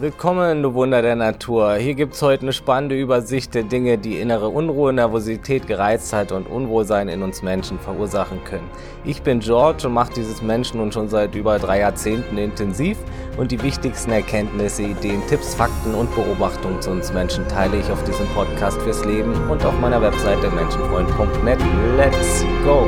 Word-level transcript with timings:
Willkommen, 0.00 0.62
du 0.62 0.72
Wunder 0.72 1.02
der 1.02 1.14
Natur. 1.14 1.74
Hier 1.74 1.92
gibt's 1.92 2.22
heute 2.22 2.44
eine 2.44 2.54
spannende 2.54 2.98
Übersicht 2.98 3.54
der 3.54 3.64
Dinge, 3.64 3.98
die 3.98 4.18
innere 4.18 4.48
Unruhe, 4.48 4.94
Nervosität, 4.94 5.66
Gereiztheit 5.66 6.32
und 6.32 6.46
Unwohlsein 6.46 7.08
in 7.08 7.22
uns 7.22 7.42
Menschen 7.42 7.78
verursachen 7.78 8.42
können. 8.44 8.66
Ich 9.04 9.20
bin 9.20 9.40
George 9.40 9.86
und 9.86 9.92
mache 9.92 10.14
dieses 10.14 10.40
Menschen 10.40 10.80
nun 10.80 10.90
schon 10.90 11.10
seit 11.10 11.34
über 11.34 11.58
drei 11.58 11.80
Jahrzehnten 11.80 12.38
intensiv 12.38 12.96
und 13.36 13.52
die 13.52 13.62
wichtigsten 13.62 14.12
Erkenntnisse, 14.12 14.84
Ideen, 14.84 15.20
Tipps, 15.26 15.54
Fakten 15.54 15.94
und 15.94 16.14
Beobachtungen 16.14 16.80
zu 16.80 16.92
uns 16.92 17.12
Menschen 17.12 17.46
teile 17.48 17.76
ich 17.76 17.90
auf 17.90 18.02
diesem 18.04 18.26
Podcast 18.28 18.80
fürs 18.80 19.04
Leben 19.04 19.34
und 19.50 19.62
auf 19.66 19.78
meiner 19.80 20.00
Webseite 20.00 20.48
menschenfreund.net. 20.50 21.58
Let's 21.98 22.42
go! 22.64 22.86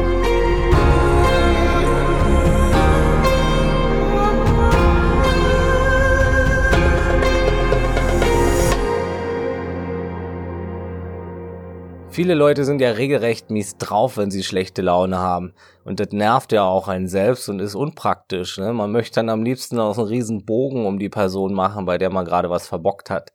Viele 12.13 12.35
Leute 12.35 12.67
sind 12.67 12.83
ja 12.83 12.91
regelrecht 12.91 13.49
mies 13.49 13.79
drauf, 13.79 14.19
wenn 14.19 14.31
sie 14.31 14.43
schlechte 14.43 14.83
Laune 14.83 15.17
haben. 15.17 15.55
Und 15.83 15.99
das 15.99 16.09
nervt 16.11 16.53
ja 16.53 16.63
auch 16.63 16.87
einen 16.87 17.09
selbst 17.09 17.49
und 17.49 17.59
ist 17.59 17.75
unpraktisch. 17.75 18.59
Ne? 18.59 18.75
Man 18.75 18.93
möchte 18.93 19.15
dann 19.15 19.31
am 19.31 19.43
liebsten 19.43 19.79
aus 19.79 19.99
einem 19.99 20.09
riesen 20.09 20.45
Bogen 20.45 20.85
um 20.85 20.99
die 20.99 21.09
Person 21.09 21.55
machen, 21.55 21.87
bei 21.87 21.97
der 21.97 22.11
man 22.11 22.27
gerade 22.27 22.51
was 22.51 22.69
verbockt 22.69 23.09
hat. 23.09 23.33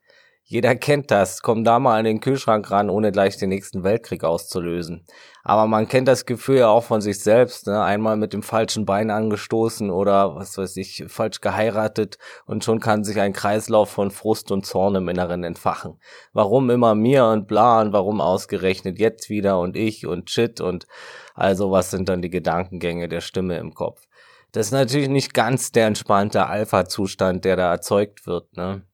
Jeder 0.50 0.78
kennt 0.78 1.12
das. 1.12 1.42
Komm 1.42 1.66
da 1.66 1.78
mal 1.78 2.00
an 2.00 2.06
den 2.06 2.22
Kühlschrank 2.22 2.72
ran, 2.72 2.90
ohne 2.90 3.12
gleich 3.12 3.36
den 3.36 3.50
nächsten 3.50 3.84
Weltkrieg 3.84 4.24
auszulösen. 4.24 5.06
Aber 5.44 5.68
man 5.68 5.90
kennt 5.90 6.08
das 6.08 6.26
Gefühl 6.26 6.60
ja 6.60 6.70
auch 6.70 6.86
von 6.86 7.02
sich 7.02 7.20
selbst. 7.20 7.68
Ne? 7.68 7.84
Einmal 7.84 8.16
mit 8.16 8.32
dem 8.32 8.44
falschen 8.44 8.86
Bein 8.86 9.12
angestoßen 9.12 9.92
oder 9.92 10.38
was 10.38 10.58
weiß 10.58 10.78
ich, 10.78 11.04
falsch 11.10 11.42
geheiratet 11.42 12.18
und 12.46 12.64
schon 12.64 12.80
kann 12.80 13.04
sich 13.04 13.20
ein 13.20 13.34
Kreislauf 13.34 13.90
von 13.90 14.10
Frust 14.10 14.50
und 14.50 14.66
Zorn 14.66 14.96
im 14.96 15.10
Inneren 15.10 15.44
entfachen. 15.44 16.00
Warum 16.32 16.70
immer 16.70 16.96
mir 16.96 17.26
und 17.26 17.50
bla 17.50 17.82
und 17.82 17.92
warum 17.92 18.22
ausgerechnet 18.22 19.00
jetzt 19.00 19.30
wieder 19.30 19.60
und 19.60 19.76
ich 19.76 20.08
und 20.08 20.30
shit 20.30 20.62
und 20.62 20.88
also 21.36 21.72
was 21.72 21.92
sind 21.92 22.08
dann 22.08 22.22
die 22.22 22.30
Gedankengänge 22.30 23.10
der 23.10 23.20
Stimme 23.20 23.58
im 23.58 23.74
Kopf. 23.74 24.08
Das 24.54 24.68
ist 24.68 24.72
natürlich 24.72 25.10
nicht 25.10 25.34
ganz 25.34 25.74
der 25.74 25.88
entspannte 25.88 26.48
Alpha-Zustand, 26.48 27.44
der 27.44 27.58
da 27.58 27.70
erzeugt 27.70 28.26
wird. 28.26 28.56
Ne? 28.56 28.87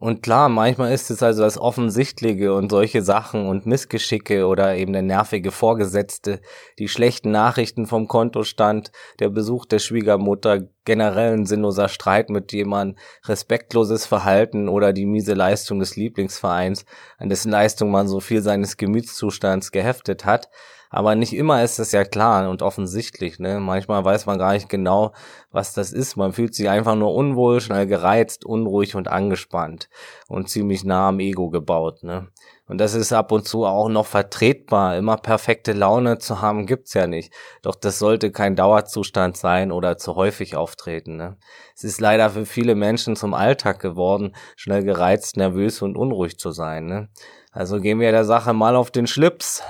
Und 0.00 0.22
klar, 0.22 0.48
manchmal 0.48 0.92
ist 0.92 1.10
es 1.10 1.24
also 1.24 1.42
das 1.42 1.58
Offensichtliche 1.58 2.54
und 2.54 2.70
solche 2.70 3.02
Sachen 3.02 3.48
und 3.48 3.66
Missgeschicke 3.66 4.46
oder 4.46 4.76
eben 4.76 4.92
der 4.92 5.02
nervige 5.02 5.50
Vorgesetzte, 5.50 6.40
die 6.78 6.86
schlechten 6.86 7.32
Nachrichten 7.32 7.86
vom 7.86 8.06
Kontostand, 8.06 8.92
der 9.18 9.28
Besuch 9.28 9.66
der 9.66 9.80
Schwiegermutter, 9.80 10.60
generell 10.84 11.34
ein 11.34 11.46
sinnloser 11.46 11.88
Streit 11.88 12.30
mit 12.30 12.52
jemandem, 12.52 12.96
respektloses 13.26 14.06
Verhalten 14.06 14.68
oder 14.68 14.92
die 14.92 15.06
miese 15.06 15.34
Leistung 15.34 15.80
des 15.80 15.96
Lieblingsvereins, 15.96 16.84
an 17.18 17.28
dessen 17.28 17.50
Leistung 17.50 17.90
man 17.90 18.06
so 18.06 18.20
viel 18.20 18.42
seines 18.42 18.76
Gemütszustands 18.76 19.72
geheftet 19.72 20.24
hat, 20.24 20.48
aber 20.90 21.14
nicht 21.14 21.32
immer 21.32 21.62
ist 21.62 21.78
es 21.78 21.92
ja 21.92 22.04
klar 22.04 22.48
und 22.48 22.62
offensichtlich. 22.62 23.38
Ne? 23.38 23.60
Manchmal 23.60 24.04
weiß 24.04 24.26
man 24.26 24.38
gar 24.38 24.52
nicht 24.52 24.68
genau, 24.68 25.12
was 25.50 25.74
das 25.74 25.92
ist. 25.92 26.16
Man 26.16 26.32
fühlt 26.32 26.54
sich 26.54 26.68
einfach 26.68 26.94
nur 26.94 27.14
unwohl, 27.14 27.60
schnell 27.60 27.86
gereizt, 27.86 28.44
unruhig 28.44 28.94
und 28.94 29.08
angespannt 29.08 29.88
und 30.28 30.48
ziemlich 30.48 30.84
nah 30.84 31.08
am 31.08 31.20
Ego 31.20 31.50
gebaut. 31.50 32.02
Ne? 32.02 32.28
Und 32.66 32.78
das 32.78 32.94
ist 32.94 33.12
ab 33.12 33.32
und 33.32 33.46
zu 33.46 33.64
auch 33.64 33.88
noch 33.88 34.06
vertretbar. 34.06 34.96
Immer 34.96 35.16
perfekte 35.16 35.72
Laune 35.72 36.18
zu 36.18 36.42
haben, 36.42 36.66
gibt's 36.66 36.94
ja 36.94 37.06
nicht. 37.06 37.32
Doch 37.62 37.74
das 37.74 37.98
sollte 37.98 38.30
kein 38.30 38.56
Dauerzustand 38.56 39.36
sein 39.36 39.72
oder 39.72 39.96
zu 39.96 40.16
häufig 40.16 40.56
auftreten. 40.56 41.16
Ne? 41.16 41.36
Es 41.74 41.84
ist 41.84 42.00
leider 42.00 42.30
für 42.30 42.44
viele 42.44 42.74
Menschen 42.74 43.16
zum 43.16 43.32
Alltag 43.32 43.80
geworden, 43.80 44.34
schnell 44.56 44.84
gereizt, 44.84 45.36
nervös 45.36 45.80
und 45.80 45.96
unruhig 45.96 46.38
zu 46.38 46.50
sein. 46.50 46.86
Ne? 46.86 47.08
Also 47.52 47.80
gehen 47.80 48.00
wir 48.00 48.12
der 48.12 48.24
Sache 48.24 48.52
mal 48.52 48.76
auf 48.76 48.90
den 48.90 49.06
Schlips. 49.06 49.62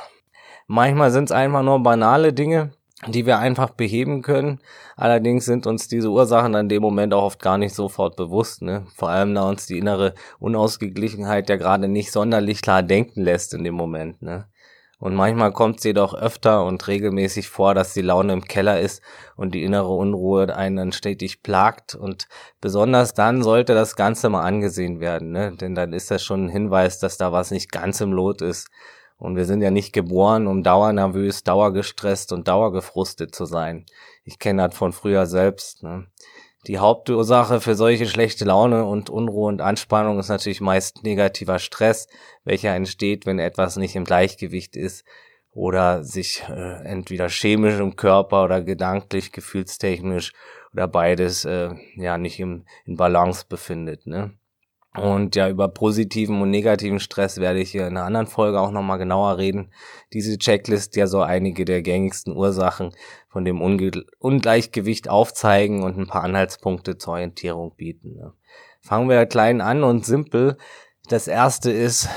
Manchmal 0.68 1.10
sind 1.10 1.24
es 1.24 1.32
einfach 1.32 1.62
nur 1.62 1.82
banale 1.82 2.34
Dinge, 2.34 2.72
die 3.06 3.24
wir 3.24 3.38
einfach 3.38 3.70
beheben 3.70 4.20
können. 4.20 4.60
Allerdings 4.96 5.46
sind 5.46 5.66
uns 5.66 5.88
diese 5.88 6.10
Ursachen 6.10 6.54
an 6.54 6.68
dem 6.68 6.82
Moment 6.82 7.14
auch 7.14 7.24
oft 7.24 7.40
gar 7.40 7.56
nicht 7.56 7.74
sofort 7.74 8.16
bewusst. 8.16 8.60
Ne? 8.60 8.86
Vor 8.94 9.08
allem, 9.08 9.34
da 9.34 9.48
uns 9.48 9.66
die 9.66 9.78
innere 9.78 10.14
Unausgeglichenheit 10.38 11.48
ja 11.48 11.56
gerade 11.56 11.88
nicht 11.88 12.12
sonderlich 12.12 12.60
klar 12.60 12.82
denken 12.82 13.22
lässt 13.22 13.54
in 13.54 13.64
dem 13.64 13.74
Moment. 13.74 14.20
Ne? 14.20 14.46
Und 15.00 15.14
manchmal 15.14 15.52
kommt 15.52 15.78
es 15.78 15.84
jedoch 15.84 16.12
öfter 16.12 16.64
und 16.66 16.86
regelmäßig 16.86 17.48
vor, 17.48 17.72
dass 17.74 17.94
die 17.94 18.02
Laune 18.02 18.34
im 18.34 18.44
Keller 18.44 18.78
ist 18.78 19.00
und 19.36 19.54
die 19.54 19.62
innere 19.62 19.92
Unruhe 19.94 20.54
einen 20.54 20.76
dann 20.76 20.92
stetig 20.92 21.42
plagt. 21.42 21.94
Und 21.94 22.28
besonders 22.60 23.14
dann 23.14 23.42
sollte 23.42 23.72
das 23.72 23.96
Ganze 23.96 24.28
mal 24.28 24.42
angesehen 24.42 25.00
werden, 25.00 25.30
ne? 25.30 25.56
denn 25.56 25.74
dann 25.74 25.94
ist 25.94 26.10
das 26.10 26.22
schon 26.22 26.46
ein 26.46 26.50
Hinweis, 26.50 26.98
dass 26.98 27.16
da 27.16 27.32
was 27.32 27.52
nicht 27.52 27.72
ganz 27.72 28.02
im 28.02 28.12
Lot 28.12 28.42
ist. 28.42 28.68
Und 29.18 29.36
wir 29.36 29.44
sind 29.44 29.62
ja 29.62 29.70
nicht 29.70 29.92
geboren, 29.92 30.46
um 30.46 30.62
dauernervös, 30.62 31.42
dauergestresst 31.42 32.32
und 32.32 32.46
dauergefrustet 32.46 33.34
zu 33.34 33.44
sein. 33.46 33.84
Ich 34.24 34.38
kenne 34.38 34.68
das 34.68 34.76
von 34.76 34.92
früher 34.92 35.26
selbst. 35.26 35.82
Ne? 35.82 36.06
Die 36.68 36.78
Hauptursache 36.78 37.60
für 37.60 37.74
solche 37.74 38.06
schlechte 38.06 38.44
Laune 38.44 38.84
und 38.84 39.10
Unruhe 39.10 39.48
und 39.48 39.60
Anspannung 39.60 40.20
ist 40.20 40.28
natürlich 40.28 40.60
meist 40.60 41.02
negativer 41.02 41.58
Stress, 41.58 42.06
welcher 42.44 42.74
entsteht, 42.74 43.26
wenn 43.26 43.38
etwas 43.40 43.76
nicht 43.76 43.96
im 43.96 44.04
Gleichgewicht 44.04 44.76
ist 44.76 45.04
oder 45.52 46.04
sich 46.04 46.44
äh, 46.48 46.84
entweder 46.84 47.28
chemisch 47.28 47.80
im 47.80 47.96
Körper 47.96 48.44
oder 48.44 48.62
gedanklich, 48.62 49.32
gefühlstechnisch 49.32 50.32
oder 50.72 50.86
beides 50.86 51.44
äh, 51.44 51.70
ja 51.96 52.18
nicht 52.18 52.38
im, 52.38 52.64
in 52.84 52.96
Balance 52.96 53.46
befindet. 53.48 54.06
Ne? 54.06 54.37
Und 55.00 55.36
ja, 55.36 55.48
über 55.48 55.68
positiven 55.68 56.40
und 56.42 56.50
negativen 56.50 57.00
Stress 57.00 57.38
werde 57.38 57.60
ich 57.60 57.74
in 57.74 57.82
einer 57.82 58.04
anderen 58.04 58.26
Folge 58.26 58.60
auch 58.60 58.70
nochmal 58.70 58.98
genauer 58.98 59.38
reden. 59.38 59.72
Diese 60.12 60.38
Checklist 60.38 60.96
ja 60.96 61.06
so 61.06 61.20
einige 61.20 61.64
der 61.64 61.82
gängigsten 61.82 62.36
Ursachen 62.36 62.92
von 63.28 63.44
dem 63.44 63.60
Unge 63.60 63.90
Ungleichgewicht 64.18 65.08
aufzeigen 65.08 65.82
und 65.82 65.98
ein 65.98 66.06
paar 66.06 66.24
Anhaltspunkte 66.24 66.98
zur 66.98 67.14
Orientierung 67.14 67.74
bieten. 67.76 68.16
Ne? 68.16 68.32
Fangen 68.80 69.08
wir 69.08 69.26
klein 69.26 69.60
an 69.60 69.84
und 69.84 70.04
simpel. 70.04 70.56
Das 71.08 71.26
erste 71.26 71.70
ist 71.70 72.08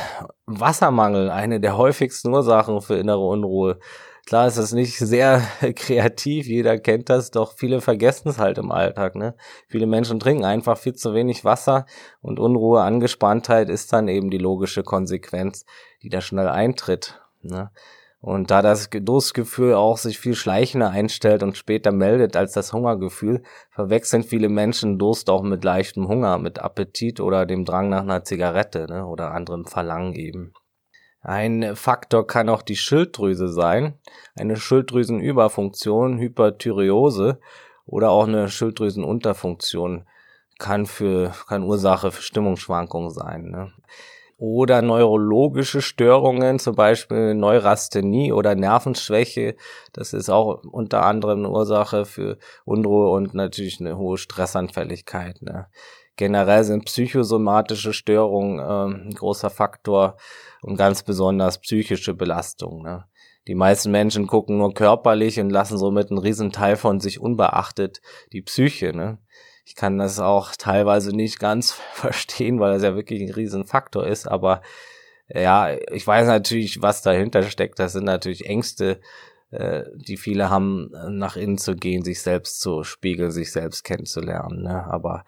Wassermangel, 0.45 1.29
eine 1.29 1.59
der 1.59 1.77
häufigsten 1.77 2.33
Ursachen 2.33 2.81
für 2.81 2.95
innere 2.95 3.25
Unruhe. 3.25 3.79
Klar 4.25 4.47
ist 4.47 4.57
das 4.57 4.71
nicht 4.71 4.97
sehr 4.97 5.41
kreativ, 5.75 6.45
jeder 6.47 6.77
kennt 6.77 7.09
das, 7.09 7.31
doch 7.31 7.53
viele 7.53 7.81
vergessen 7.81 8.29
es 8.29 8.37
halt 8.37 8.57
im 8.57 8.71
Alltag. 8.71 9.15
Ne? 9.15 9.35
Viele 9.67 9.87
Menschen 9.87 10.19
trinken 10.19 10.45
einfach 10.45 10.77
viel 10.77 10.93
zu 10.93 11.13
wenig 11.13 11.43
Wasser 11.43 11.85
und 12.21 12.39
Unruhe, 12.39 12.81
Angespanntheit 12.81 13.69
ist 13.69 13.91
dann 13.93 14.07
eben 14.07 14.29
die 14.29 14.37
logische 14.37 14.83
Konsequenz, 14.83 15.65
die 16.03 16.09
da 16.09 16.21
schnell 16.21 16.47
eintritt. 16.47 17.21
Ne? 17.41 17.71
Und 18.21 18.51
da 18.51 18.61
das 18.61 18.87
Durstgefühl 18.91 19.73
auch 19.73 19.97
sich 19.97 20.19
viel 20.19 20.35
schleichender 20.35 20.91
einstellt 20.91 21.41
und 21.41 21.57
später 21.57 21.91
meldet 21.91 22.37
als 22.37 22.51
das 22.51 22.71
Hungergefühl, 22.71 23.41
verwechseln 23.71 24.21
viele 24.21 24.47
Menschen 24.47 24.99
Durst 24.99 25.27
auch 25.31 25.41
mit 25.41 25.63
leichtem 25.63 26.07
Hunger, 26.07 26.37
mit 26.37 26.59
Appetit 26.59 27.19
oder 27.19 27.47
dem 27.47 27.65
Drang 27.65 27.89
nach 27.89 28.03
einer 28.03 28.23
Zigarette 28.23 28.85
ne, 28.87 29.07
oder 29.07 29.31
anderem 29.31 29.65
Verlangen 29.65 30.13
eben. 30.13 30.53
Ein 31.21 31.75
Faktor 31.75 32.25
kann 32.25 32.49
auch 32.49 32.63
die 32.63 32.75
Schilddrüse 32.75 33.47
sein, 33.47 33.93
eine 34.35 34.57
Schilddrüsenüberfunktion, 34.57 36.17
Hyperthyreose 36.17 37.39
oder 37.85 38.09
auch 38.09 38.27
eine 38.27 38.49
Schilddrüsenunterfunktion 38.49 40.05
kann 40.57 40.85
für 40.85 41.33
kann 41.47 41.63
Ursache 41.63 42.11
für 42.11 42.21
Stimmungsschwankungen 42.21 43.11
sein. 43.11 43.49
Ne? 43.49 43.71
Oder 44.37 44.81
neurologische 44.81 45.81
Störungen, 45.81 46.57
zum 46.57 46.75
Beispiel 46.75 47.35
Neurasthenie 47.35 48.31
oder 48.31 48.55
Nervenschwäche, 48.55 49.55
das 49.93 50.13
ist 50.13 50.29
auch 50.29 50.63
unter 50.63 51.05
anderem 51.05 51.39
eine 51.39 51.49
Ursache 51.49 52.05
für 52.05 52.37
Unruhe 52.65 53.11
und 53.11 53.35
natürlich 53.35 53.79
eine 53.79 53.97
hohe 53.97 54.17
Stressanfälligkeit. 54.17 55.41
Ne? 55.43 55.67
Generell 56.15 56.63
sind 56.63 56.85
psychosomatische 56.85 57.93
Störungen 57.93 58.59
äh, 58.59 59.07
ein 59.07 59.15
großer 59.15 59.49
Faktor 59.49 60.17
und 60.61 60.77
ganz 60.77 61.03
besonders 61.03 61.59
psychische 61.59 62.13
Belastung. 62.13 62.83
Ne? 62.83 63.05
Die 63.47 63.55
meisten 63.55 63.91
Menschen 63.91 64.27
gucken 64.27 64.57
nur 64.57 64.73
körperlich 64.73 65.39
und 65.39 65.49
lassen 65.49 65.77
somit 65.77 66.11
einen 66.11 66.19
riesen 66.19 66.51
Teil 66.51 66.75
von 66.75 66.99
sich 66.99 67.19
unbeachtet, 67.19 68.01
die 68.31 68.41
Psyche. 68.41 68.95
Ne? 68.95 69.17
Ich 69.65 69.75
kann 69.75 69.97
das 69.97 70.19
auch 70.19 70.51
teilweise 70.57 71.15
nicht 71.15 71.39
ganz 71.39 71.71
verstehen, 71.93 72.59
weil 72.59 72.73
das 72.73 72.83
ja 72.83 72.95
wirklich 72.95 73.21
ein 73.21 73.33
riesen 73.33 73.65
Faktor 73.65 74.05
ist, 74.05 74.27
aber 74.27 74.61
ja, 75.33 75.77
ich 75.91 76.05
weiß 76.05 76.27
natürlich, 76.27 76.81
was 76.81 77.01
dahinter 77.01 77.43
steckt. 77.43 77.79
Das 77.79 77.93
sind 77.93 78.03
natürlich 78.03 78.45
Ängste, 78.47 78.99
äh, 79.51 79.83
die 79.95 80.17
viele 80.17 80.49
haben, 80.49 80.91
nach 81.09 81.37
innen 81.37 81.57
zu 81.57 81.75
gehen, 81.75 82.03
sich 82.03 82.21
selbst 82.21 82.59
zu 82.59 82.83
spiegeln, 82.83 83.31
sich 83.31 83.51
selbst 83.51 83.83
kennenzulernen. 83.83 84.63
Ne? 84.63 84.85
Aber 84.91 85.23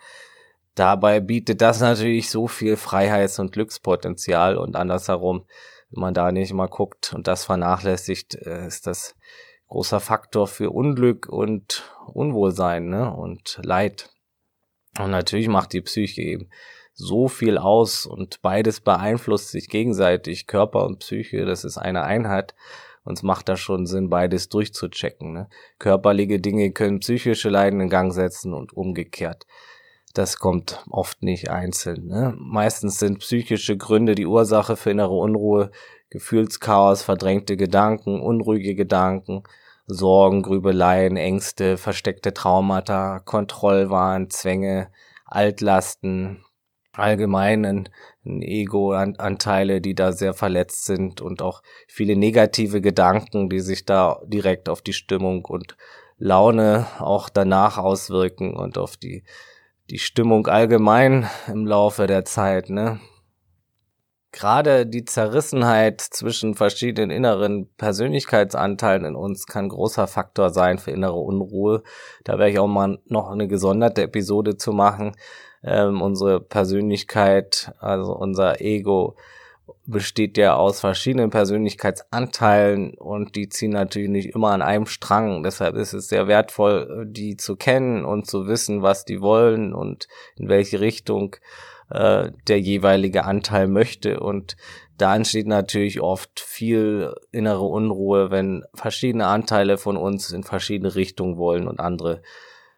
Dabei 0.75 1.19
bietet 1.19 1.61
das 1.61 1.81
natürlich 1.81 2.29
so 2.29 2.47
viel 2.47 2.77
Freiheits- 2.77 3.39
und 3.39 3.51
Glückspotenzial 3.51 4.57
und 4.57 4.75
andersherum, 4.75 5.45
wenn 5.91 6.01
man 6.01 6.13
da 6.13 6.31
nicht 6.31 6.53
mal 6.53 6.67
guckt 6.67 7.13
und 7.13 7.27
das 7.27 7.45
vernachlässigt, 7.45 8.35
äh, 8.35 8.65
ist 8.65 8.87
das 8.87 9.15
großer 9.67 9.99
Faktor 9.99 10.47
für 10.47 10.71
Unglück 10.71 11.27
und 11.29 11.83
Unwohlsein 12.07 12.89
ne? 12.89 13.13
und 13.13 13.59
Leid. 13.63 14.09
Und 14.99 15.11
natürlich 15.11 15.47
macht 15.47 15.73
die 15.73 15.81
Psyche 15.81 16.21
eben 16.21 16.49
so 16.93 17.27
viel 17.27 17.57
aus 17.57 18.05
und 18.05 18.41
beides 18.41 18.79
beeinflusst 18.79 19.49
sich 19.49 19.69
gegenseitig, 19.69 20.45
Körper 20.45 20.85
und 20.85 20.99
Psyche, 20.99 21.45
das 21.45 21.63
ist 21.63 21.77
eine 21.77 22.03
Einheit. 22.03 22.53
Uns 23.03 23.21
macht 23.21 23.49
da 23.49 23.57
schon 23.57 23.85
Sinn, 23.85 24.09
beides 24.09 24.47
durchzuchecken. 24.49 25.33
Ne? 25.33 25.49
Körperliche 25.77 26.39
Dinge 26.39 26.71
können 26.71 26.99
psychische 26.99 27.49
Leiden 27.49 27.81
in 27.81 27.89
Gang 27.89 28.13
setzen 28.13 28.53
und 28.53 28.73
umgekehrt. 28.73 29.45
Das 30.13 30.37
kommt 30.37 30.83
oft 30.91 31.23
nicht 31.23 31.49
einzeln. 31.49 32.07
Ne? 32.07 32.35
Meistens 32.37 32.99
sind 32.99 33.19
psychische 33.19 33.77
Gründe 33.77 34.13
die 34.13 34.27
Ursache 34.27 34.75
für 34.75 34.91
innere 34.91 35.15
Unruhe, 35.15 35.71
Gefühlschaos, 36.11 37.01
verdrängte 37.01 37.57
Gedanken, 37.57 38.21
unruhige 38.21 38.75
Gedanken, 38.75 39.43
Sorgen, 39.87 40.43
Grübeleien, 40.43 41.17
Ängste, 41.17 41.77
versteckte 41.77 42.33
Traumata, 42.33 43.19
Kontrollwahn, 43.19 44.29
Zwänge, 44.29 44.91
Altlasten, 45.25 46.45
allgemeinen 46.93 47.89
Ego-Anteile, 48.23 49.81
die 49.81 49.95
da 49.95 50.11
sehr 50.11 50.35
verletzt 50.35 50.85
sind 50.85 51.21
und 51.21 51.41
auch 51.41 51.63
viele 51.87 52.15
negative 52.15 52.81
Gedanken, 52.81 53.49
die 53.49 53.59
sich 53.59 53.85
da 53.85 54.21
direkt 54.25 54.69
auf 54.69 54.83
die 54.83 54.93
Stimmung 54.93 55.43
und 55.45 55.75
Laune 56.17 56.85
auch 56.99 57.29
danach 57.29 57.79
auswirken 57.79 58.53
und 58.53 58.77
auf 58.77 58.95
die, 58.95 59.23
die 59.89 59.99
Stimmung 59.99 60.47
allgemein 60.47 61.29
im 61.47 61.65
Laufe 61.65 62.07
der 62.07 62.25
Zeit, 62.25 62.69
ne? 62.69 62.99
Gerade 64.31 64.87
die 64.87 65.05
Zerrissenheit 65.05 66.01
zwischen 66.01 66.55
verschiedenen 66.55 67.11
inneren 67.11 67.69
Persönlichkeitsanteilen 67.77 69.05
in 69.05 69.15
uns 69.15 69.45
kann 69.45 69.69
großer 69.69 70.07
Faktor 70.07 70.49
sein 70.49 70.79
für 70.79 70.89
innere 70.89 71.19
Unruhe. 71.19 71.83
Da 72.23 72.39
werde 72.39 72.49
ich 72.51 72.57
auch 72.57 72.67
mal 72.67 72.97
noch 73.05 73.29
eine 73.29 73.47
gesonderte 73.47 74.01
Episode 74.01 74.57
zu 74.57 74.73
machen. 74.73 75.15
Ähm, 75.63 76.01
unsere 76.01 76.41
Persönlichkeit, 76.41 77.73
also 77.79 78.15
unser 78.15 78.59
Ego, 78.59 79.15
besteht 79.85 80.37
ja 80.37 80.55
aus 80.55 80.79
verschiedenen 80.79 81.29
Persönlichkeitsanteilen 81.29 82.95
und 82.95 83.35
die 83.35 83.49
ziehen 83.49 83.71
natürlich 83.71 84.09
nicht 84.09 84.29
immer 84.35 84.51
an 84.51 84.61
einem 84.61 84.85
Strang. 84.85 85.43
Deshalb 85.43 85.75
ist 85.75 85.93
es 85.93 86.07
sehr 86.07 86.27
wertvoll, 86.27 87.05
die 87.07 87.37
zu 87.37 87.55
kennen 87.55 88.05
und 88.05 88.27
zu 88.27 88.47
wissen, 88.47 88.81
was 88.81 89.05
die 89.05 89.21
wollen 89.21 89.73
und 89.73 90.07
in 90.35 90.49
welche 90.49 90.79
Richtung 90.79 91.35
äh, 91.89 92.31
der 92.47 92.59
jeweilige 92.59 93.25
Anteil 93.25 93.67
möchte. 93.67 94.19
Und 94.19 94.57
da 94.97 95.15
entsteht 95.15 95.47
natürlich 95.47 96.01
oft 96.01 96.39
viel 96.39 97.13
innere 97.31 97.63
Unruhe, 97.63 98.31
wenn 98.31 98.63
verschiedene 98.73 99.27
Anteile 99.27 99.77
von 99.77 99.97
uns 99.97 100.31
in 100.31 100.43
verschiedene 100.43 100.95
Richtungen 100.95 101.37
wollen 101.37 101.67
und 101.67 101.79
andere 101.79 102.21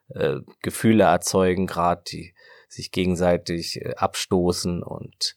äh, 0.09 0.37
Gefühle 0.61 1.05
erzeugen, 1.05 1.67
gerade 1.67 2.03
die 2.07 2.33
sich 2.67 2.91
gegenseitig 2.91 3.81
äh, 3.81 3.95
abstoßen 3.95 4.83
und 4.83 5.35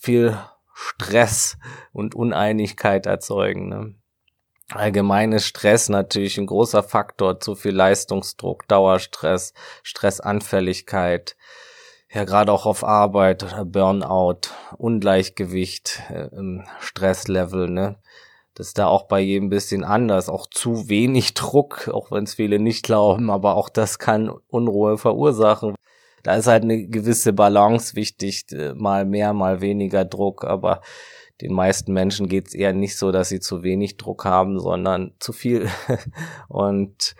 viel 0.00 0.38
Stress 0.74 1.56
und 1.92 2.14
Uneinigkeit 2.14 3.06
erzeugen. 3.06 3.68
Ne? 3.68 3.94
Allgemeines 4.70 5.46
Stress 5.46 5.88
natürlich 5.88 6.38
ein 6.38 6.46
großer 6.46 6.82
Faktor, 6.82 7.40
zu 7.40 7.54
viel 7.54 7.74
Leistungsdruck, 7.74 8.68
Dauerstress, 8.68 9.54
Stressanfälligkeit, 9.82 11.36
ja 12.12 12.24
gerade 12.24 12.52
auch 12.52 12.66
auf 12.66 12.84
Arbeit, 12.84 13.46
Burnout, 13.64 14.50
Ungleichgewicht 14.76 16.02
äh, 16.10 16.28
Stresslevel, 16.80 17.70
ne? 17.70 17.96
Das 18.54 18.68
ist 18.68 18.78
da 18.78 18.88
auch 18.88 19.04
bei 19.04 19.20
jedem 19.20 19.50
bisschen 19.50 19.84
anders, 19.84 20.28
auch 20.28 20.48
zu 20.48 20.88
wenig 20.88 21.34
Druck, 21.34 21.88
auch 21.94 22.10
wenn 22.10 22.24
es 22.24 22.34
viele 22.34 22.58
nicht 22.58 22.84
glauben, 22.84 23.30
aber 23.30 23.54
auch 23.54 23.68
das 23.68 24.00
kann 24.00 24.32
Unruhe 24.48 24.98
verursachen. 24.98 25.76
Da 26.28 26.36
ist 26.36 26.46
halt 26.46 26.62
eine 26.62 26.86
gewisse 26.86 27.32
Balance 27.32 27.96
wichtig, 27.96 28.52
äh, 28.52 28.74
mal 28.74 29.06
mehr, 29.06 29.32
mal 29.32 29.62
weniger 29.62 30.04
Druck, 30.04 30.44
aber 30.44 30.82
den 31.40 31.54
meisten 31.54 31.94
Menschen 31.94 32.28
geht's 32.28 32.52
eher 32.52 32.74
nicht 32.74 32.98
so, 32.98 33.12
dass 33.12 33.30
sie 33.30 33.40
zu 33.40 33.62
wenig 33.62 33.96
Druck 33.96 34.26
haben, 34.26 34.60
sondern 34.60 35.14
zu 35.20 35.32
viel. 35.32 35.70
Und 36.48 37.16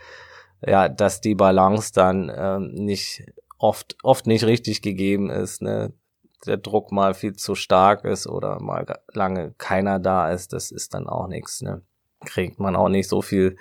ja, 0.60 0.90
dass 0.90 1.22
die 1.22 1.34
Balance 1.34 1.90
dann 1.94 2.30
ähm, 2.36 2.74
nicht 2.74 3.24
oft, 3.56 3.96
oft 4.02 4.26
nicht 4.26 4.44
richtig 4.44 4.82
gegeben 4.82 5.30
ist, 5.30 5.62
ne? 5.62 5.94
der 6.44 6.58
Druck 6.58 6.92
mal 6.92 7.14
viel 7.14 7.32
zu 7.32 7.54
stark 7.54 8.04
ist 8.04 8.26
oder 8.26 8.60
mal 8.60 8.84
lange 9.14 9.54
keiner 9.56 9.98
da 9.98 10.30
ist, 10.30 10.52
das 10.52 10.70
ist 10.70 10.92
dann 10.92 11.08
auch 11.08 11.28
nichts. 11.28 11.62
Ne? 11.62 11.80
Kriegt 12.26 12.60
man 12.60 12.76
auch 12.76 12.90
nicht 12.90 13.08
so 13.08 13.22
viel 13.22 13.56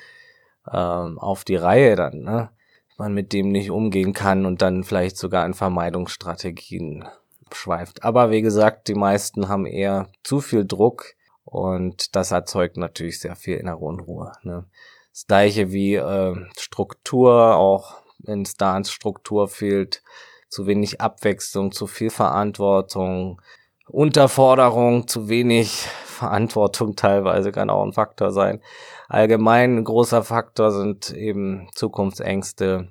ähm, 0.69 1.17
auf 1.17 1.45
die 1.45 1.55
Reihe 1.55 1.95
dann, 1.95 2.19
ne? 2.19 2.49
Man 2.97 3.13
mit 3.13 3.33
dem 3.33 3.51
nicht 3.51 3.71
umgehen 3.71 4.13
kann 4.13 4.45
und 4.45 4.61
dann 4.61 4.83
vielleicht 4.83 5.17
sogar 5.17 5.45
in 5.45 5.53
Vermeidungsstrategien 5.53 7.05
schweift. 7.51 8.03
Aber 8.03 8.31
wie 8.31 8.41
gesagt, 8.41 8.87
die 8.87 8.95
meisten 8.95 9.47
haben 9.47 9.65
eher 9.65 10.09
zu 10.23 10.41
viel 10.41 10.65
Druck 10.65 11.13
und 11.45 12.15
das 12.15 12.31
erzeugt 12.31 12.77
natürlich 12.77 13.19
sehr 13.19 13.35
viel 13.35 13.57
innere 13.57 13.77
Unruhe. 13.77 14.33
Ne? 14.43 14.65
Das 15.11 15.27
gleiche 15.27 15.71
wie 15.71 15.95
äh, 15.95 16.35
Struktur, 16.57 17.55
auch 17.55 17.95
Instanzstruktur 18.25 19.47
fehlt, 19.47 20.03
zu 20.49 20.67
wenig 20.67 21.01
Abwechslung, 21.01 21.71
zu 21.71 21.87
viel 21.87 22.09
Verantwortung, 22.09 23.41
Unterforderung, 23.87 25.07
zu 25.07 25.29
wenig 25.29 25.87
Verantwortung 26.05 26.95
teilweise 26.97 27.51
kann 27.51 27.69
auch 27.69 27.83
ein 27.83 27.93
Faktor 27.93 28.31
sein. 28.31 28.61
Allgemein 29.07 29.77
ein 29.77 29.83
großer 29.83 30.23
Faktor 30.23 30.71
sind 30.71 31.11
eben 31.11 31.69
Zukunftsängste, 31.73 32.89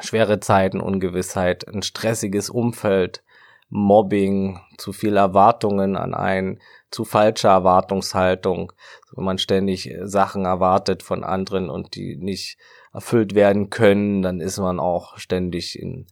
schwere 0.00 0.40
Zeiten, 0.40 0.80
Ungewissheit, 0.80 1.68
ein 1.68 1.82
stressiges 1.82 2.48
Umfeld, 2.50 3.22
Mobbing, 3.70 4.60
zu 4.78 4.92
viel 4.94 5.16
Erwartungen 5.16 5.96
an 5.96 6.14
einen, 6.14 6.58
zu 6.90 7.04
falsche 7.04 7.48
Erwartungshaltung, 7.48 8.72
wenn 9.12 9.24
man 9.24 9.36
ständig 9.36 9.94
Sachen 10.04 10.46
erwartet 10.46 11.02
von 11.02 11.22
anderen 11.22 11.68
und 11.68 11.94
die 11.94 12.16
nicht 12.16 12.56
erfüllt 12.94 13.34
werden 13.34 13.68
können, 13.68 14.22
dann 14.22 14.40
ist 14.40 14.58
man 14.58 14.80
auch 14.80 15.18
ständig 15.18 15.78
in, 15.78 16.06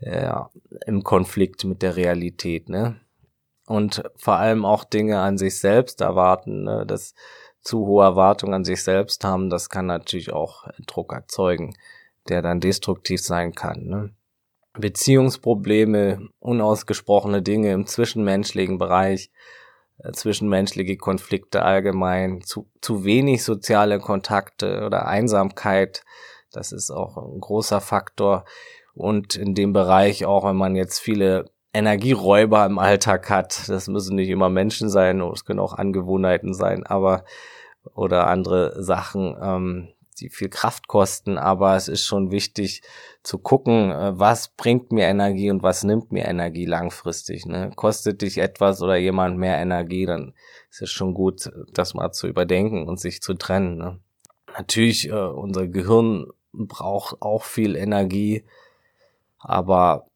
ja, 0.00 0.50
im 0.86 1.02
Konflikt 1.04 1.64
mit 1.64 1.80
der 1.80 1.96
Realität, 1.96 2.68
ne? 2.68 3.00
Und 3.66 4.02
vor 4.16 4.34
allem 4.34 4.66
auch 4.66 4.84
Dinge 4.84 5.20
an 5.20 5.38
sich 5.38 5.58
selbst 5.58 6.02
erwarten, 6.02 6.64
ne? 6.64 6.84
das 6.86 7.14
zu 7.64 7.86
hohe 7.86 8.04
Erwartungen 8.04 8.54
an 8.54 8.64
sich 8.64 8.82
selbst 8.82 9.24
haben, 9.24 9.50
das 9.50 9.70
kann 9.70 9.86
natürlich 9.86 10.32
auch 10.32 10.68
Druck 10.86 11.12
erzeugen, 11.12 11.74
der 12.28 12.42
dann 12.42 12.60
destruktiv 12.60 13.20
sein 13.20 13.54
kann. 13.54 13.84
Ne? 13.86 14.10
Beziehungsprobleme, 14.74 16.28
unausgesprochene 16.40 17.42
Dinge 17.42 17.72
im 17.72 17.86
zwischenmenschlichen 17.86 18.78
Bereich, 18.78 19.30
äh, 19.98 20.12
zwischenmenschliche 20.12 20.96
Konflikte 20.96 21.62
allgemein, 21.62 22.42
zu, 22.42 22.68
zu 22.80 23.04
wenig 23.04 23.44
soziale 23.44 23.98
Kontakte 23.98 24.84
oder 24.84 25.06
Einsamkeit, 25.06 26.04
das 26.52 26.72
ist 26.72 26.90
auch 26.90 27.16
ein 27.16 27.40
großer 27.40 27.80
Faktor. 27.80 28.44
Und 28.94 29.34
in 29.34 29.54
dem 29.54 29.72
Bereich 29.72 30.24
auch, 30.24 30.44
wenn 30.44 30.56
man 30.56 30.76
jetzt 30.76 31.00
viele 31.00 31.46
Energieräuber 31.72 32.64
im 32.64 32.78
Alltag 32.78 33.28
hat, 33.28 33.68
das 33.68 33.88
müssen 33.88 34.14
nicht 34.14 34.28
immer 34.28 34.48
Menschen 34.48 34.88
sein, 34.88 35.20
es 35.20 35.44
können 35.44 35.58
auch 35.58 35.72
Angewohnheiten 35.72 36.54
sein, 36.54 36.86
aber 36.86 37.24
oder 37.94 38.26
andere 38.28 38.82
Sachen, 38.82 39.36
ähm, 39.40 39.88
die 40.20 40.28
viel 40.28 40.48
Kraft 40.48 40.88
kosten, 40.88 41.38
aber 41.38 41.76
es 41.76 41.88
ist 41.88 42.06
schon 42.06 42.30
wichtig 42.30 42.82
zu 43.22 43.38
gucken, 43.38 43.90
äh, 43.90 44.18
was 44.18 44.48
bringt 44.48 44.92
mir 44.92 45.06
Energie 45.06 45.50
und 45.50 45.62
was 45.62 45.82
nimmt 45.84 46.12
mir 46.12 46.26
Energie 46.26 46.66
langfristig. 46.66 47.46
Ne? 47.46 47.72
Kostet 47.74 48.22
dich 48.22 48.38
etwas 48.38 48.80
oder 48.80 48.96
jemand 48.96 49.38
mehr 49.38 49.58
Energie, 49.58 50.06
dann 50.06 50.34
ist 50.70 50.82
es 50.82 50.90
schon 50.90 51.14
gut, 51.14 51.50
das 51.72 51.94
mal 51.94 52.12
zu 52.12 52.28
überdenken 52.28 52.88
und 52.88 53.00
sich 53.00 53.22
zu 53.22 53.34
trennen. 53.34 53.76
Ne? 53.76 54.00
Natürlich, 54.56 55.08
äh, 55.08 55.12
unser 55.12 55.66
Gehirn 55.66 56.26
braucht 56.52 57.20
auch 57.20 57.42
viel 57.42 57.74
Energie, 57.76 58.44
aber 59.38 60.06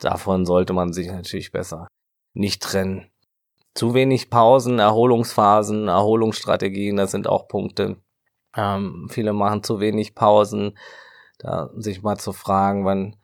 davon 0.00 0.44
sollte 0.44 0.72
man 0.72 0.92
sich 0.92 1.08
natürlich 1.08 1.52
besser 1.52 1.88
nicht 2.34 2.62
trennen. 2.62 3.11
Zu 3.74 3.94
wenig 3.94 4.30
Pausen, 4.30 4.78
Erholungsphasen, 4.78 5.88
Erholungsstrategien, 5.88 6.96
das 6.96 7.10
sind 7.10 7.26
auch 7.26 7.48
Punkte, 7.48 7.96
ähm, 8.56 9.08
viele 9.10 9.32
machen 9.32 9.62
zu 9.62 9.80
wenig 9.80 10.14
Pausen. 10.14 10.76
Da 11.38 11.70
sich 11.76 12.02
mal 12.02 12.18
zu 12.18 12.32
fragen, 12.32 12.84
wann 12.84 13.16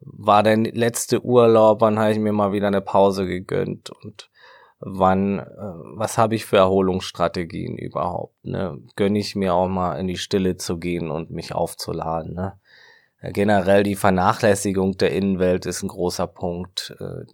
war 0.00 0.42
der 0.42 0.56
letzte 0.56 1.24
Urlaub, 1.24 1.80
wann 1.80 1.98
habe 1.98 2.12
ich 2.12 2.18
mir 2.18 2.32
mal 2.32 2.52
wieder 2.52 2.68
eine 2.68 2.82
Pause 2.82 3.26
gegönnt 3.26 3.90
und 3.90 4.30
wann, 4.78 5.38
äh, 5.38 5.44
was 5.96 6.18
habe 6.18 6.34
ich 6.34 6.44
für 6.44 6.58
Erholungsstrategien 6.58 7.76
überhaupt? 7.76 8.44
Ne? 8.44 8.78
Gönne 8.96 9.18
ich 9.18 9.34
mir 9.34 9.54
auch 9.54 9.68
mal 9.68 9.98
in 9.98 10.06
die 10.06 10.18
Stille 10.18 10.56
zu 10.56 10.78
gehen 10.78 11.10
und 11.10 11.30
mich 11.30 11.54
aufzuladen. 11.54 12.34
Ne? 12.34 12.58
Generell 13.32 13.82
die 13.82 13.96
Vernachlässigung 13.96 14.98
der 14.98 15.12
Innenwelt 15.12 15.64
ist 15.64 15.82
ein 15.82 15.88
großer 15.88 16.26
Punkt. 16.26 16.94
Äh, 17.00 17.24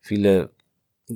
viele 0.00 0.50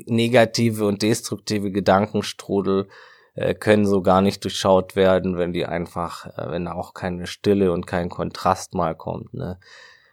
negative 0.06 0.86
und 0.86 1.02
destruktive 1.02 1.70
Gedankenstrudel 1.70 2.88
äh, 3.34 3.54
können 3.54 3.86
so 3.86 4.02
gar 4.02 4.20
nicht 4.20 4.44
durchschaut 4.44 4.96
werden, 4.96 5.38
wenn 5.38 5.52
die 5.52 5.66
einfach, 5.66 6.26
äh, 6.26 6.50
wenn 6.50 6.68
auch 6.68 6.94
keine 6.94 7.26
Stille 7.26 7.72
und 7.72 7.86
kein 7.86 8.08
Kontrast 8.08 8.74
mal 8.74 8.94
kommt. 8.94 9.34
Ne? 9.34 9.58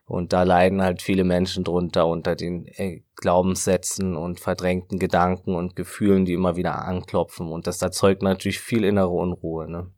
Und 0.06 0.34
da 0.34 0.44
leiden 0.44 0.82
halt 0.82 1.02
viele 1.02 1.24
Menschen 1.24 1.64
drunter 1.64 2.08
unter 2.08 2.36
den 2.36 2.66
äh, 2.66 3.04
Glaubenssätzen 3.16 4.16
und 4.16 4.40
verdrängten 4.40 5.00
Gedanken 5.00 5.56
und 5.56 5.76
Gefühlen, 5.76 6.26
die 6.26 6.34
immer 6.34 6.56
wieder 6.56 6.84
anklopfen. 6.84 7.52
Und 7.52 7.68
das 7.68 7.82
erzeugt 7.82 8.22
natürlich 8.22 8.60
viel 8.60 8.84
innere 8.84 9.10
Unruhe. 9.10 9.70
Ne? 9.70 9.92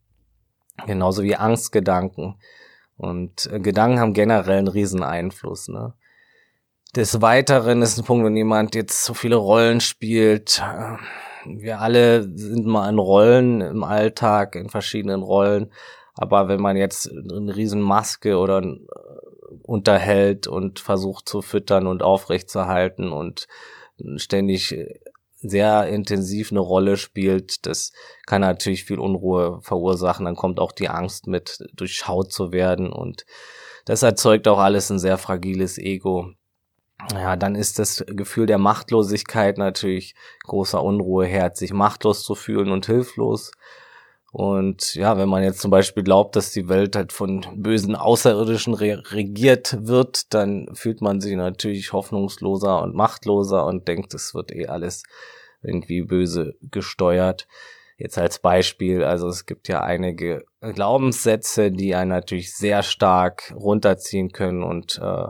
Genauso 0.85 1.23
wie 1.23 1.35
Angstgedanken. 1.35 2.35
Und 2.97 3.49
äh, 3.51 3.59
Gedanken 3.59 3.99
haben 3.99 4.13
generell 4.13 4.59
einen 4.59 4.67
riesen 4.67 5.01
Einfluss. 5.01 5.67
Ne? 5.67 5.93
Des 6.95 7.23
Weiteren 7.23 7.81
ist 7.81 7.97
ein 7.97 8.05
Punkt, 8.05 8.23
wenn 8.23 8.37
jemand 8.37 8.75
jetzt 8.75 9.03
so 9.03 9.15
viele 9.15 9.35
Rollen 9.35 9.81
spielt. 9.81 10.61
Äh, 10.61 10.97
wir 11.45 11.81
alle 11.81 12.21
sind 12.37 12.67
mal 12.67 12.87
in 12.87 12.99
Rollen 12.99 13.61
im 13.61 13.83
Alltag, 13.83 14.55
in 14.55 14.69
verschiedenen 14.69 15.23
Rollen. 15.23 15.71
Aber 16.13 16.47
wenn 16.47 16.61
man 16.61 16.77
jetzt 16.77 17.09
eine 17.09 17.55
riesen 17.55 17.81
Maske 17.81 18.37
oder 18.37 18.61
äh, 18.61 18.77
unterhält 19.63 20.45
und 20.45 20.79
versucht 20.79 21.27
zu 21.27 21.41
füttern 21.41 21.87
und 21.87 22.03
aufrechtzuerhalten 22.03 23.11
und 23.11 23.47
ständig 24.17 24.75
sehr 25.37 25.87
intensiv 25.87 26.51
eine 26.51 26.59
Rolle 26.59 26.97
spielt, 26.97 27.65
das 27.65 27.91
kann 28.27 28.41
natürlich 28.41 28.85
viel 28.85 28.99
Unruhe 28.99 29.61
verursachen. 29.63 30.25
Dann 30.25 30.35
kommt 30.35 30.59
auch 30.59 30.71
die 30.71 30.89
Angst 30.89 31.25
mit, 31.25 31.57
durchschaut 31.73 32.31
zu 32.31 32.51
werden 32.51 32.93
und 32.93 33.25
das 33.85 34.03
erzeugt 34.03 34.47
auch 34.47 34.59
alles 34.59 34.91
ein 34.91 34.99
sehr 34.99 35.17
fragiles 35.17 35.79
Ego. 35.79 36.33
Ja, 37.11 37.35
dann 37.35 37.55
ist 37.55 37.79
das 37.79 38.03
Gefühl 38.07 38.45
der 38.45 38.57
Machtlosigkeit 38.57 39.57
natürlich 39.57 40.15
großer 40.43 40.81
Unruhe 40.81 41.25
herd, 41.25 41.57
sich 41.57 41.73
machtlos 41.73 42.23
zu 42.23 42.35
fühlen 42.35 42.71
und 42.71 42.85
hilflos. 42.85 43.51
Und 44.31 44.95
ja, 44.95 45.15
wenn 45.17 45.29
man 45.29 45.43
jetzt 45.43 45.59
zum 45.59 45.69
Beispiel 45.69 46.01
glaubt, 46.01 46.35
dass 46.35 46.51
die 46.51 46.67
Welt 46.67 46.95
halt 46.95 47.13
von 47.13 47.45
bösen 47.55 47.95
Außerirdischen 47.95 48.73
re 48.73 49.03
regiert 49.11 49.77
wird, 49.85 50.33
dann 50.33 50.69
fühlt 50.73 51.01
man 51.01 51.21
sich 51.21 51.35
natürlich 51.35 51.93
hoffnungsloser 51.93 52.81
und 52.81 52.95
machtloser 52.95 53.65
und 53.67 53.87
denkt, 53.87 54.13
es 54.15 54.33
wird 54.33 54.51
eh 54.51 54.65
alles 54.67 55.03
irgendwie 55.61 56.01
böse 56.01 56.55
gesteuert. 56.61 57.47
Jetzt 57.97 58.17
als 58.17 58.39
Beispiel, 58.39 59.03
also 59.03 59.27
es 59.27 59.45
gibt 59.45 59.67
ja 59.67 59.81
einige 59.81 60.45
Glaubenssätze, 60.61 61.71
die 61.71 61.93
einen 61.93 62.09
natürlich 62.09 62.55
sehr 62.55 62.81
stark 62.81 63.53
runterziehen 63.55 64.31
können 64.31 64.63
und 64.63 64.99
äh, 64.99 65.27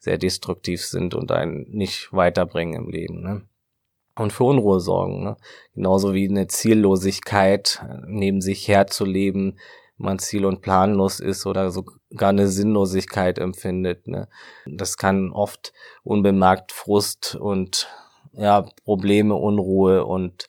sehr 0.00 0.18
destruktiv 0.18 0.84
sind 0.84 1.14
und 1.14 1.30
einen 1.30 1.70
nicht 1.70 2.12
weiterbringen 2.12 2.74
im 2.74 2.90
Leben. 2.90 3.22
Ne? 3.22 3.42
und 4.20 4.32
für 4.32 4.44
Unruhe 4.44 4.80
sorgen. 4.80 5.24
Ne? 5.24 5.36
Genauso 5.74 6.14
wie 6.14 6.28
eine 6.28 6.46
Ziellosigkeit 6.46 7.82
neben 8.06 8.40
sich 8.40 8.68
herzuleben, 8.68 9.58
man 9.96 10.18
ziel- 10.18 10.46
und 10.46 10.62
planlos 10.62 11.20
ist 11.20 11.46
oder 11.46 11.70
sogar 11.70 12.30
eine 12.30 12.48
Sinnlosigkeit 12.48 13.38
empfindet. 13.38 14.06
Ne? 14.06 14.28
Das 14.66 14.96
kann 14.96 15.30
oft 15.30 15.72
unbemerkt 16.02 16.72
Frust 16.72 17.34
und 17.34 17.88
ja, 18.32 18.66
Probleme, 18.84 19.34
Unruhe 19.34 20.04
und 20.04 20.48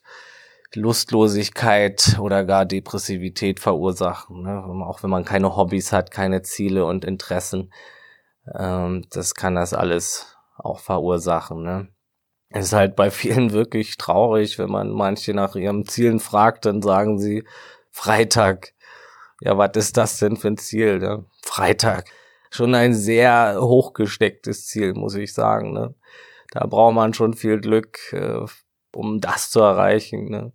Lustlosigkeit 0.74 2.18
oder 2.18 2.44
gar 2.44 2.64
Depressivität 2.64 3.60
verursachen. 3.60 4.42
Ne? 4.42 4.86
Auch 4.86 5.02
wenn 5.02 5.10
man 5.10 5.24
keine 5.24 5.54
Hobbys 5.56 5.92
hat, 5.92 6.10
keine 6.10 6.42
Ziele 6.42 6.86
und 6.86 7.04
Interessen. 7.04 7.70
Ähm, 8.54 9.04
das 9.10 9.34
kann 9.34 9.54
das 9.54 9.74
alles 9.74 10.36
auch 10.56 10.80
verursachen. 10.80 11.62
Ne? 11.62 11.88
Es 12.50 12.66
ist 12.66 12.72
halt 12.72 12.96
bei 12.96 13.10
vielen 13.10 13.52
wirklich 13.52 13.96
traurig, 13.96 14.58
wenn 14.58 14.70
man 14.70 14.90
manche 14.90 15.34
nach 15.34 15.54
ihren 15.56 15.86
Zielen 15.86 16.20
fragt, 16.20 16.66
dann 16.66 16.82
sagen 16.82 17.18
sie 17.18 17.44
Freitag. 17.90 18.72
Ja, 19.40 19.58
was 19.58 19.72
ist 19.74 19.96
das 19.96 20.18
denn 20.18 20.36
für 20.36 20.48
ein 20.48 20.56
Ziel? 20.56 20.98
Ne? 20.98 21.24
Freitag. 21.42 22.04
Schon 22.50 22.74
ein 22.74 22.94
sehr 22.94 23.56
hochgestecktes 23.60 24.66
Ziel, 24.66 24.94
muss 24.94 25.14
ich 25.14 25.32
sagen. 25.32 25.72
Ne? 25.72 25.94
Da 26.50 26.66
braucht 26.66 26.94
man 26.94 27.14
schon 27.14 27.34
viel 27.34 27.60
Glück, 27.60 27.98
äh, 28.12 28.44
um 28.94 29.20
das 29.20 29.50
zu 29.50 29.60
erreichen. 29.60 30.30
Ne? 30.30 30.52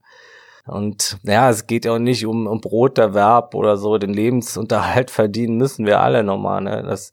Und 0.67 1.17
ja, 1.23 1.49
es 1.49 1.65
geht 1.65 1.85
ja 1.85 1.93
auch 1.93 1.99
nicht 1.99 2.25
um, 2.25 2.45
um 2.47 2.61
Broterwerb 2.61 3.55
oder 3.55 3.77
so. 3.77 3.97
Den 3.97 4.13
Lebensunterhalt 4.13 5.11
verdienen 5.11 5.57
müssen 5.57 5.85
wir 5.85 5.99
alle 6.01 6.23
nochmal. 6.23 6.61
Ne? 6.61 6.83
Das 6.83 7.11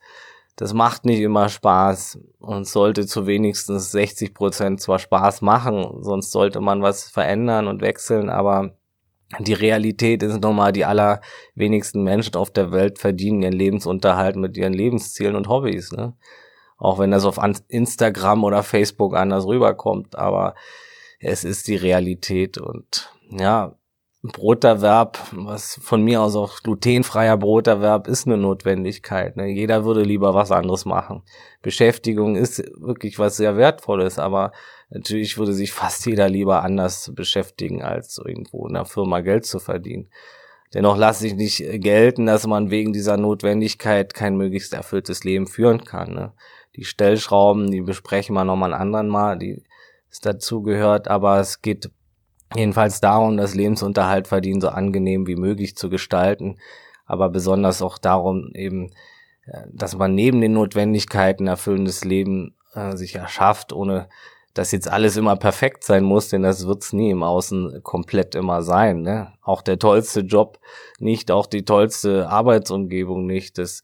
das 0.57 0.73
macht 0.73 1.05
nicht 1.05 1.21
immer 1.21 1.49
Spaß 1.49 2.19
und 2.39 2.67
sollte 2.67 3.07
zu 3.07 3.27
wenigstens 3.27 3.91
60 3.91 4.35
Prozent 4.35 4.81
zwar 4.81 4.99
Spaß 4.99 5.43
machen, 5.43 6.03
sonst 6.03 6.31
sollte 6.31 6.61
man 6.61 6.83
was 6.83 7.09
verändern 7.09 7.67
und 7.67 7.81
wechseln, 7.83 8.31
aber 8.31 8.77
die 9.41 9.53
Realität 9.53 10.23
ist 10.23 10.41
nochmal, 10.41 10.73
die 10.73 10.85
allerwenigsten 10.85 12.05
Menschen 12.05 12.37
auf 12.37 12.53
der 12.53 12.71
Welt 12.71 12.99
verdienen 12.99 13.43
ihren 13.43 13.53
Lebensunterhalt 13.53 14.37
mit 14.37 14.57
ihren 14.57 14.75
Lebenszielen 14.75 15.35
und 15.35 15.49
Hobbys, 15.49 15.93
ne? 15.93 16.15
Auch 16.77 16.99
wenn 16.99 17.11
das 17.11 17.25
auf 17.25 17.39
Instagram 17.69 18.45
oder 18.45 18.63
Facebook 18.63 19.17
anders 19.17 19.47
rüberkommt, 19.47 20.17
aber 20.17 20.55
es 21.19 21.45
ist 21.45 21.69
die 21.69 21.77
Realität 21.77 22.59
und 22.59 23.11
ja, 23.31 23.77
Broterwerb, 24.33 25.19
was 25.33 25.79
von 25.83 26.03
mir 26.03 26.23
aus 26.23 26.35
auch 26.35 26.63
glutenfreier 26.63 27.37
Broterwerb 27.37 28.09
ist 28.09 28.27
eine 28.27 28.39
Notwendigkeit. 28.39 29.37
Ne? 29.37 29.49
Jeder 29.49 29.85
würde 29.85 30.03
lieber 30.03 30.33
was 30.33 30.51
anderes 30.51 30.87
machen. 30.87 31.23
Beschäftigung 31.61 32.35
ist 32.35 32.65
wirklich 32.81 33.19
was 33.19 33.37
sehr 33.37 33.59
Wertvolles, 33.59 34.19
aber 34.19 34.53
natürlich 34.89 35.37
würde 35.37 35.53
sich 35.53 35.73
fast 35.73 36.07
jeder 36.07 36.31
lieber 36.31 36.63
anders 36.63 37.13
beschäftigen, 37.15 37.83
als 37.83 38.17
irgendwo 38.17 38.67
in 38.67 38.73
der 38.73 38.87
Firma 38.87 39.21
Geld 39.21 39.45
zu 39.45 39.59
verdienen. 39.59 40.09
Dennoch 40.73 40.97
lasse 40.97 41.27
ich 41.27 41.35
nicht 41.35 41.63
gelten, 41.83 42.25
dass 42.25 42.47
man 42.47 42.71
wegen 42.71 42.95
dieser 42.95 43.19
Notwendigkeit 43.19 44.15
kein 44.15 44.39
möglichst 44.39 44.73
erfülltes 44.73 45.25
Leben 45.25 45.47
führen 45.47 45.85
kann. 45.85 46.15
Ne? 46.15 46.33
Die 46.77 46.85
Stellschrauben, 46.85 47.71
die 47.71 47.83
besprechen 47.83 48.35
wir 48.35 48.45
nochmal 48.45 48.73
einen 48.73 48.81
anderen 48.81 49.09
Mal, 49.09 49.39
die 49.39 49.63
es 50.11 50.21
dazu 50.21 50.63
gehört, 50.63 51.09
aber 51.09 51.41
es 51.41 51.61
geht 51.61 51.91
Jedenfalls 52.57 53.01
darum, 53.01 53.37
das 53.37 53.55
Lebensunterhalt 53.55 54.29
verdienen 54.29 54.61
so 54.61 54.69
angenehm 54.69 55.27
wie 55.27 55.37
möglich 55.37 55.77
zu 55.77 55.91
gestalten, 55.91 56.57
aber 57.05 57.29
besonders 57.29 57.83
auch 57.83 57.99
darum 57.99 58.51
eben, 58.55 58.91
äh, 59.47 59.63
dass 59.73 59.97
man 59.97 60.15
neben 60.15 60.41
den 60.41 60.53
Notwendigkeiten 60.53 61.47
erfüllendes 61.47 62.05
Leben 62.05 62.55
äh, 62.75 62.97
sich 62.97 63.17
erschafft, 63.17 63.73
ohne 63.73 64.09
dass 64.55 64.71
jetzt 64.71 64.89
alles 64.89 65.17
immer 65.17 65.35
perfekt 65.35 65.83
sein 65.83 66.05
muss, 66.05 66.29
denn 66.29 66.43
das 66.43 66.67
wird's 66.67 66.93
nie 66.93 67.11
im 67.11 67.25
Außen 67.25 67.83
komplett 67.83 68.37
immer 68.37 68.63
sein. 68.63 69.03
Ne? 69.03 69.33
Auch 69.43 69.63
der 69.63 69.81
tollste 69.81 70.21
Job 70.21 70.61
nicht, 71.01 71.33
auch 71.33 71.47
die 71.47 71.65
tollste 71.65 72.29
Arbeitsumgebung 72.29 73.27
nicht. 73.27 73.59
Das, 73.59 73.83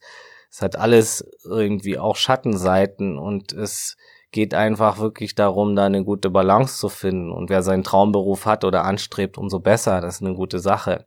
das 0.49 0.61
hat 0.61 0.77
alles 0.77 1.29
irgendwie 1.43 1.99
auch 1.99 2.15
Schattenseiten 2.15 3.17
und 3.17 3.51
es 3.51 3.97
geht 4.31 4.53
einfach 4.53 4.99
wirklich 4.99 5.35
darum, 5.35 5.75
da 5.75 5.85
eine 5.85 6.03
gute 6.03 6.29
Balance 6.29 6.77
zu 6.77 6.89
finden. 6.89 7.31
Und 7.31 7.49
wer 7.49 7.63
seinen 7.63 7.83
Traumberuf 7.83 8.45
hat 8.45 8.63
oder 8.63 8.85
anstrebt, 8.85 9.37
umso 9.37 9.59
besser. 9.59 10.01
Das 10.01 10.15
ist 10.15 10.21
eine 10.21 10.35
gute 10.35 10.59
Sache. 10.59 11.05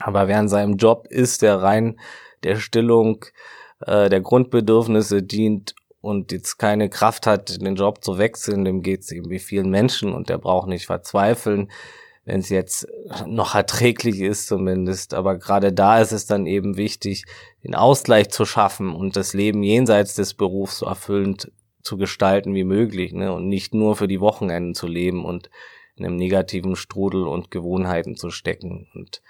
Aber 0.00 0.28
wer 0.28 0.40
in 0.40 0.48
seinem 0.48 0.76
Job 0.76 1.06
ist, 1.08 1.42
der 1.42 1.62
rein 1.62 1.98
der 2.42 2.56
Stillung 2.56 3.24
äh, 3.80 4.08
der 4.08 4.20
Grundbedürfnisse 4.20 5.22
dient 5.22 5.74
und 6.00 6.32
jetzt 6.32 6.58
keine 6.58 6.88
Kraft 6.88 7.26
hat, 7.26 7.60
den 7.60 7.76
Job 7.76 8.04
zu 8.04 8.18
wechseln, 8.18 8.64
dem 8.64 8.82
geht 8.82 9.02
es 9.02 9.12
eben 9.12 9.30
wie 9.30 9.38
vielen 9.38 9.70
Menschen 9.70 10.12
und 10.12 10.28
der 10.28 10.38
braucht 10.38 10.68
nicht 10.68 10.86
verzweifeln, 10.86 11.70
wenn 12.24 12.40
es 12.40 12.50
jetzt 12.50 12.86
noch 13.26 13.54
erträglich 13.54 14.20
ist 14.20 14.46
zumindest. 14.46 15.14
Aber 15.14 15.38
gerade 15.38 15.72
da 15.72 16.00
ist 16.00 16.12
es 16.12 16.26
dann 16.26 16.46
eben 16.46 16.76
wichtig, 16.76 17.24
den 17.64 17.74
Ausgleich 17.74 18.30
zu 18.30 18.44
schaffen 18.44 18.94
und 18.94 19.16
das 19.16 19.32
Leben 19.32 19.62
jenseits 19.62 20.14
des 20.14 20.34
Berufs 20.34 20.78
so 20.78 20.86
erfüllend 20.86 21.50
zu 21.84 21.96
gestalten 21.96 22.54
wie 22.54 22.64
möglich 22.64 23.12
ne? 23.12 23.32
und 23.32 23.48
nicht 23.48 23.74
nur 23.74 23.94
für 23.94 24.08
die 24.08 24.20
Wochenenden 24.20 24.74
zu 24.74 24.86
leben 24.88 25.24
und 25.24 25.50
in 25.96 26.04
einem 26.04 26.16
negativen 26.16 26.74
Strudel 26.74 27.26
und 27.26 27.50
Gewohnheiten 27.50 28.16
zu 28.16 28.30
stecken. 28.30 28.88
Und 28.94 29.22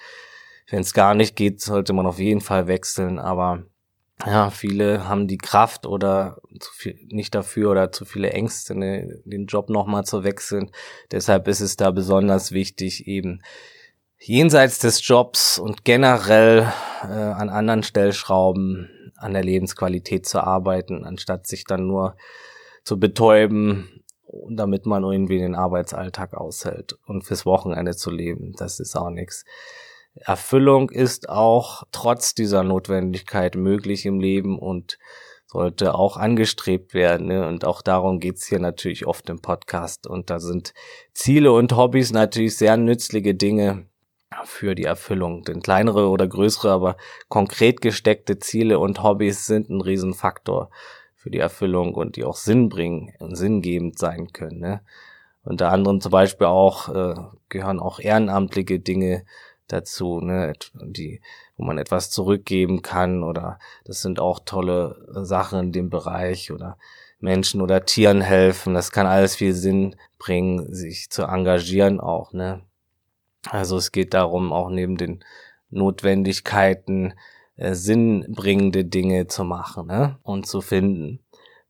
wenn 0.71 0.81
es 0.81 0.95
gar 0.95 1.15
nicht 1.15 1.37
geht, 1.37 1.61
sollte 1.61 1.93
man 1.93 2.07
auf 2.07 2.19
jeden 2.19 2.41
Fall 2.41 2.67
wechseln. 2.67 3.19
Aber 3.19 3.65
ja, 4.25 4.51
viele 4.51 5.09
haben 5.09 5.27
die 5.27 5.37
Kraft 5.37 5.85
oder 5.87 6.39
zu 6.59 6.73
viel, 6.73 6.99
nicht 7.09 7.35
dafür 7.35 7.71
oder 7.71 7.93
zu 7.93 8.05
viele 8.05 8.31
Ängste, 8.31 8.75
ne, 8.75 9.21
den 9.25 9.47
Job 9.47 9.69
nochmal 9.69 10.05
zu 10.05 10.25
wechseln. 10.25 10.71
Deshalb 11.11 11.49
ist 11.49 11.61
es 11.61 11.77
da 11.77 11.91
besonders 11.91 12.53
wichtig, 12.53 13.07
eben 13.07 13.43
jenseits 14.19 14.79
des 14.79 15.07
Jobs 15.07 15.59
und 15.59 15.85
generell 15.85 16.73
äh, 17.03 17.13
an 17.13 17.51
anderen 17.51 17.83
Stellschrauben 17.83 19.04
an 19.25 19.33
der 19.33 19.43
Lebensqualität 19.43 20.27
zu 20.27 20.41
arbeiten, 20.41 21.05
anstatt 21.05 21.47
sich 21.47 21.65
dann 21.65 21.87
nur 21.87 22.17
zu 22.85 23.01
betäuben, 23.01 24.03
damit 24.51 24.87
man 24.87 25.03
irgendwie 25.03 25.39
den 25.39 25.55
Arbeitsalltag 25.55 26.35
aushält 26.35 26.99
und 27.07 27.25
fürs 27.25 27.47
Wochenende 27.47 27.97
zu 27.97 28.11
leben. 28.11 28.53
Das 28.57 28.81
ist 28.81 28.97
auch 28.97 29.11
nichts. 29.11 29.45
Erfüllung 30.15 30.91
ist 30.91 31.29
auch 31.29 31.83
trotz 31.91 32.35
dieser 32.35 32.63
Notwendigkeit 32.63 33.57
möglich 33.57 34.07
im 34.07 34.21
Leben 34.21 34.59
und 34.59 34.99
sollte 35.47 35.95
auch 35.95 36.17
angestrebt 36.17 36.95
werden. 36.95 37.29
Ne? 37.29 37.47
Und 37.47 37.65
auch 37.65 37.83
darum 37.83 38.21
geht's 38.21 38.47
hier 38.47 38.59
natürlich 38.59 39.07
oft 39.07 39.29
im 39.29 39.41
Podcast. 39.41 40.07
Und 40.07 40.31
da 40.31 40.39
sind 40.39 40.75
Ziele 41.13 41.53
und 41.53 41.77
Hobbys 41.77 42.13
natürlich 42.13 42.57
sehr 42.57 42.77
nützliche 42.77 43.35
Dinge, 43.35 43.87
für 44.45 44.75
die 44.75 44.85
Erfüllung. 44.85 45.43
Denn 45.45 45.61
kleinere 45.61 46.09
oder 46.09 46.27
größere, 46.27 46.71
aber 46.71 46.97
konkret 47.29 47.81
gesteckte 47.81 48.39
Ziele 48.39 48.79
und 48.79 49.03
Hobbys 49.03 49.47
sind 49.47 49.71
ein 49.71 49.81
Riesenfaktor 49.81 50.71
für 51.15 51.31
die 51.31 51.39
Erfüllung 51.39 51.95
und 51.95 52.17
die 52.17 52.25
auch 52.25 52.37
Sinn 52.37 52.69
bringen 52.69 53.15
und 53.19 53.37
sinngebend 53.37 53.99
sein 53.99 54.33
können. 54.33 54.59
Ne? 54.59 54.81
Unter 55.43 55.71
anderem 55.71 56.01
zum 56.01 56.13
Beispiel 56.13 56.47
auch 56.47 56.89
äh, 56.95 57.15
gehören 57.49 57.81
auch 57.81 58.01
ehrenamtliche 58.01 58.81
Dinge 58.81 59.25
dazu, 59.69 60.21
ne, 60.21 60.53
die, 60.75 61.21
wo 61.57 61.65
man 61.65 61.79
etwas 61.79 62.11
zurückgeben 62.11 62.83
kann 62.83 63.23
oder 63.23 63.59
das 63.85 64.03
sind 64.03 64.21
auch 64.21 64.41
tolle 64.45 65.07
Sachen 65.25 65.59
in 65.61 65.73
dem 65.73 65.91
Bereich 65.91 66.53
oder 66.53 66.77
Menschen 67.19 67.63
oder 67.63 67.85
Tieren 67.85 68.21
helfen. 68.21 68.75
Das 68.75 68.93
kann 68.93 69.07
alles 69.07 69.37
viel 69.37 69.55
Sinn 69.55 69.97
bringen, 70.19 70.73
sich 70.73 71.11
zu 71.11 71.23
engagieren 71.23 72.01
auch, 72.01 72.33
ne. 72.33 72.63
Also 73.51 73.77
es 73.77 73.93
geht 73.93 74.15
darum, 74.15 74.53
auch 74.53 74.71
neben 74.71 74.97
den 74.97 75.25
Notwendigkeiten 75.71 77.15
äh, 77.57 77.75
sinnbringende 77.75 78.85
Dinge 78.85 79.27
zu 79.27 79.45
machen 79.45 79.87
ne? 79.87 80.19
und 80.23 80.47
zu 80.47 80.61
finden. 80.61 81.21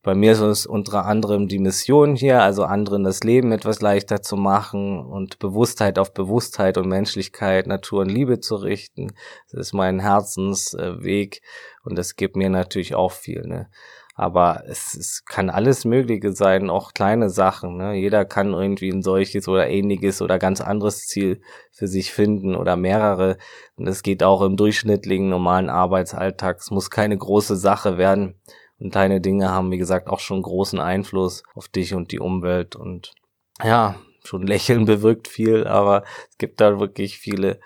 Bei 0.04 0.14
mir 0.14 0.32
ist 0.32 0.40
es 0.40 0.66
unter 0.66 1.06
anderem 1.06 1.48
die 1.48 1.58
Mission 1.58 2.14
hier, 2.14 2.42
also 2.42 2.64
anderen 2.64 3.04
das 3.04 3.24
Leben 3.24 3.52
etwas 3.52 3.80
leichter 3.80 4.20
zu 4.20 4.36
machen 4.36 4.98
und 4.98 5.38
Bewusstheit 5.38 5.98
auf 5.98 6.12
Bewusstheit 6.12 6.76
und 6.76 6.88
Menschlichkeit, 6.88 7.66
Natur 7.66 8.02
und 8.02 8.10
Liebe 8.10 8.38
zu 8.38 8.56
richten. 8.56 9.14
Das 9.50 9.68
ist 9.68 9.72
mein 9.72 10.00
Herzensweg 10.00 11.40
und 11.84 11.96
das 11.96 12.16
gibt 12.16 12.36
mir 12.36 12.50
natürlich 12.50 12.94
auch 12.94 13.12
viel. 13.12 13.46
Ne? 13.46 13.70
Aber 14.16 14.62
es, 14.68 14.94
es 14.94 15.24
kann 15.24 15.50
alles 15.50 15.84
Mögliche 15.84 16.32
sein, 16.32 16.70
auch 16.70 16.94
kleine 16.94 17.30
Sachen. 17.30 17.76
Ne? 17.76 17.94
Jeder 17.94 18.24
kann 18.24 18.52
irgendwie 18.52 18.90
ein 18.90 19.02
solches 19.02 19.48
oder 19.48 19.68
ähnliches 19.68 20.22
oder 20.22 20.38
ganz 20.38 20.60
anderes 20.60 21.08
Ziel 21.08 21.40
für 21.72 21.88
sich 21.88 22.12
finden 22.12 22.54
oder 22.54 22.76
mehrere. 22.76 23.38
Und 23.76 23.88
es 23.88 24.04
geht 24.04 24.22
auch 24.22 24.42
im 24.42 24.56
durchschnittlichen 24.56 25.28
normalen 25.28 25.68
Arbeitsalltag. 25.68 26.58
Es 26.60 26.70
muss 26.70 26.90
keine 26.90 27.18
große 27.18 27.56
Sache 27.56 27.98
werden. 27.98 28.36
Und 28.78 28.92
kleine 28.92 29.20
Dinge 29.20 29.50
haben, 29.50 29.72
wie 29.72 29.78
gesagt, 29.78 30.08
auch 30.08 30.20
schon 30.20 30.42
großen 30.42 30.78
Einfluss 30.78 31.42
auf 31.54 31.68
dich 31.68 31.94
und 31.94 32.12
die 32.12 32.20
Umwelt. 32.20 32.76
Und 32.76 33.14
ja, 33.62 33.96
schon 34.24 34.46
Lächeln 34.46 34.84
bewirkt 34.86 35.26
viel, 35.26 35.66
aber 35.66 36.04
es 36.30 36.38
gibt 36.38 36.60
da 36.60 36.78
wirklich 36.78 37.18
viele 37.18 37.58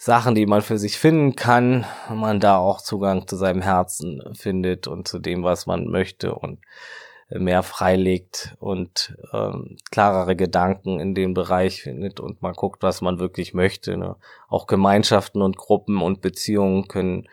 Sachen, 0.00 0.36
die 0.36 0.46
man 0.46 0.62
für 0.62 0.78
sich 0.78 0.96
finden 0.96 1.34
kann, 1.34 1.84
man 2.08 2.38
da 2.38 2.56
auch 2.56 2.80
Zugang 2.80 3.26
zu 3.26 3.36
seinem 3.36 3.60
Herzen 3.60 4.22
findet 4.32 4.86
und 4.86 5.08
zu 5.08 5.18
dem, 5.18 5.42
was 5.42 5.66
man 5.66 5.88
möchte 5.88 6.36
und 6.36 6.60
mehr 7.30 7.64
freilegt 7.64 8.56
und 8.60 9.16
ähm, 9.32 9.76
klarere 9.90 10.36
Gedanken 10.36 11.00
in 11.00 11.14
dem 11.14 11.34
Bereich 11.34 11.82
findet 11.82 12.20
und 12.20 12.40
man 12.42 12.54
guckt, 12.54 12.82
was 12.82 13.00
man 13.00 13.18
wirklich 13.18 13.54
möchte. 13.54 13.96
Ne? 13.96 14.16
Auch 14.48 14.68
Gemeinschaften 14.68 15.42
und 15.42 15.56
Gruppen 15.56 16.00
und 16.00 16.20
Beziehungen 16.20 16.86
können 16.86 17.28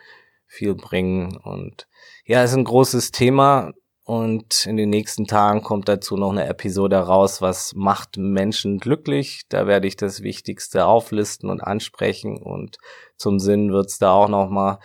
viel 0.46 0.74
bringen 0.74 1.36
und 1.36 1.86
ja, 2.24 2.42
ist 2.42 2.54
ein 2.54 2.64
großes 2.64 3.12
Thema 3.12 3.72
und 4.06 4.66
in 4.66 4.76
den 4.76 4.90
nächsten 4.90 5.26
Tagen 5.26 5.64
kommt 5.64 5.88
dazu 5.88 6.16
noch 6.16 6.30
eine 6.30 6.46
Episode 6.46 6.96
raus, 6.96 7.42
was 7.42 7.74
macht 7.74 8.16
Menschen 8.16 8.78
glücklich. 8.78 9.42
Da 9.48 9.66
werde 9.66 9.88
ich 9.88 9.96
das 9.96 10.22
Wichtigste 10.22 10.86
auflisten 10.86 11.50
und 11.50 11.60
ansprechen 11.60 12.40
und 12.40 12.78
zum 13.16 13.40
Sinn 13.40 13.72
wird's 13.72 13.98
da 13.98 14.12
auch 14.12 14.28
noch 14.28 14.48
mal 14.48 14.78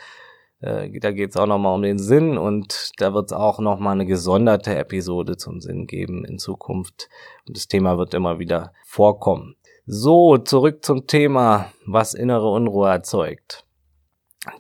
äh, 0.61 0.99
da 0.99 1.11
geht's 1.11 1.37
auch 1.37 1.45
noch 1.45 1.59
mal 1.59 1.75
um 1.75 1.83
den 1.83 1.99
Sinn 1.99 2.35
und 2.39 2.93
da 2.97 3.13
wird's 3.13 3.31
auch 3.31 3.59
noch 3.59 3.77
mal 3.77 3.91
eine 3.91 4.07
gesonderte 4.07 4.75
Episode 4.75 5.37
zum 5.37 5.61
Sinn 5.61 5.85
geben 5.85 6.25
in 6.25 6.39
Zukunft 6.39 7.07
und 7.47 7.55
das 7.55 7.67
Thema 7.67 7.99
wird 7.99 8.15
immer 8.15 8.39
wieder 8.39 8.73
vorkommen. 8.83 9.55
So, 9.85 10.39
zurück 10.39 10.83
zum 10.83 11.05
Thema, 11.05 11.71
was 11.85 12.15
innere 12.15 12.49
Unruhe 12.49 12.89
erzeugt. 12.89 13.65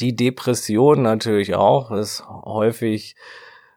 Die 0.01 0.15
Depression 0.15 1.01
natürlich 1.01 1.55
auch 1.55 1.89
ist 1.89 2.23
häufig 2.29 3.15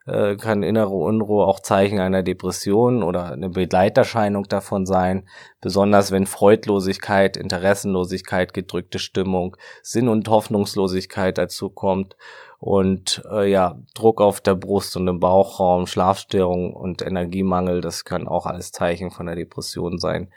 äh, 0.06 0.36
kann 0.36 0.62
innere 0.62 0.94
Unruhe 0.94 1.46
auch 1.46 1.60
Zeichen 1.60 1.98
einer 1.98 2.22
Depression 2.22 3.02
oder 3.02 3.32
eine 3.32 3.48
Begleiterscheinung 3.48 4.44
davon 4.44 4.86
sein, 4.86 5.28
besonders 5.60 6.10
wenn 6.10 6.26
Freudlosigkeit, 6.26 7.36
Interessenlosigkeit, 7.36 8.52
gedrückte 8.52 8.98
Stimmung, 8.98 9.56
Sinn- 9.82 10.08
und 10.08 10.28
Hoffnungslosigkeit 10.28 11.38
dazu 11.38 11.70
kommt 11.70 12.16
und 12.58 13.22
äh, 13.30 13.50
ja, 13.50 13.78
Druck 13.94 14.20
auf 14.20 14.40
der 14.40 14.54
Brust 14.54 14.96
und 14.96 15.08
im 15.08 15.20
Bauchraum, 15.20 15.86
Schlafstörung 15.86 16.74
und 16.74 17.02
Energiemangel, 17.02 17.80
das 17.80 18.04
kann 18.04 18.28
auch 18.28 18.46
alles 18.46 18.72
Zeichen 18.72 19.10
von 19.10 19.26
der 19.26 19.36
Depression 19.36 19.98
sein. 19.98 20.30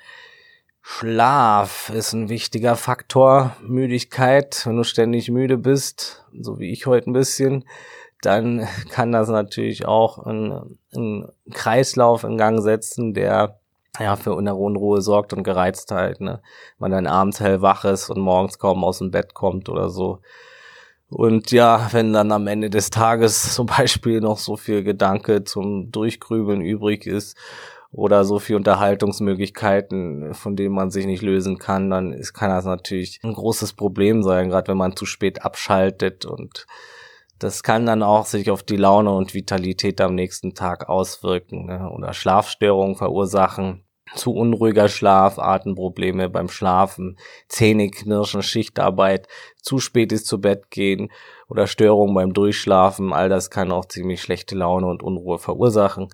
Schlaf 0.81 1.89
ist 1.93 2.13
ein 2.13 2.29
wichtiger 2.29 2.77
Faktor. 2.77 3.57
Müdigkeit, 3.61 4.61
wenn 4.65 4.77
du 4.77 4.83
ständig 4.85 5.29
müde 5.29 5.57
bist, 5.57 6.25
so 6.31 6.59
wie 6.59 6.71
ich 6.71 6.85
heute 6.85 7.09
ein 7.09 7.13
bisschen, 7.13 7.65
dann 8.27 8.67
kann 8.89 9.11
das 9.11 9.29
natürlich 9.29 9.87
auch 9.87 10.19
einen, 10.19 10.77
Kreislauf 11.53 12.23
in 12.23 12.37
Gang 12.37 12.61
setzen, 12.61 13.13
der 13.13 13.59
ja 13.99 14.15
für 14.15 14.33
Unruhe 14.33 15.01
sorgt 15.01 15.33
und 15.33 15.43
Gereiztheit. 15.43 16.21
Ne? 16.21 16.41
Man 16.79 16.91
dann 16.91 17.07
abends 17.07 17.39
hellwach 17.39 17.85
ist 17.85 18.09
und 18.09 18.19
morgens 18.19 18.57
kaum 18.57 18.83
aus 18.83 18.99
dem 18.99 19.11
Bett 19.11 19.33
kommt 19.33 19.69
oder 19.69 19.89
so. 19.89 20.19
Und 21.09 21.51
ja, 21.51 21.87
wenn 21.91 22.13
dann 22.13 22.31
am 22.31 22.47
Ende 22.47 22.69
des 22.69 22.89
Tages 22.89 23.53
zum 23.55 23.67
Beispiel 23.67 24.21
noch 24.21 24.39
so 24.39 24.57
viel 24.57 24.83
Gedanke 24.83 25.43
zum 25.43 25.91
Durchgrübeln 25.91 26.61
übrig 26.61 27.05
ist 27.05 27.37
oder 27.91 28.25
so 28.25 28.39
viel 28.39 28.55
Unterhaltungsmöglichkeiten, 28.55 30.33
von 30.33 30.55
denen 30.55 30.75
man 30.75 30.89
sich 30.89 31.05
nicht 31.05 31.21
lösen 31.21 31.57
kann, 31.59 31.89
dann 31.89 32.11
ist, 32.11 32.33
kann 32.33 32.49
das 32.49 32.65
natürlich 32.65 33.19
ein 33.23 33.33
großes 33.33 33.73
Problem 33.73 34.23
sein, 34.23 34.49
gerade 34.49 34.69
wenn 34.69 34.77
man 34.77 34.95
zu 34.95 35.05
spät 35.05 35.43
abschaltet 35.43 36.25
und 36.25 36.65
das 37.39 37.63
kann 37.63 37.85
dann 37.85 38.03
auch 38.03 38.25
sich 38.25 38.49
auf 38.49 38.63
die 38.63 38.77
Laune 38.77 39.11
und 39.11 39.33
Vitalität 39.33 40.01
am 40.01 40.15
nächsten 40.15 40.53
Tag 40.53 40.89
auswirken 40.89 41.65
ne? 41.65 41.89
oder 41.91 42.13
Schlafstörungen 42.13 42.95
verursachen. 42.95 43.83
Zu 44.15 44.33
unruhiger 44.33 44.87
Schlaf, 44.87 45.37
Atemprobleme 45.37 46.29
beim 46.29 46.47
Schlafen, 46.47 47.17
Zähneknirschen, 47.49 48.41
Schichtarbeit, 48.41 49.27
zu 49.61 49.79
spät 49.79 50.13
ist 50.13 50.27
zu 50.27 50.39
Bett 50.39 50.71
gehen 50.71 51.11
oder 51.49 51.67
Störungen 51.67 52.15
beim 52.15 52.33
Durchschlafen, 52.33 53.11
all 53.11 53.27
das 53.27 53.49
kann 53.49 53.69
auch 53.69 53.85
ziemlich 53.85 54.21
schlechte 54.21 54.55
Laune 54.55 54.87
und 54.87 55.03
Unruhe 55.03 55.39
verursachen. 55.39 56.07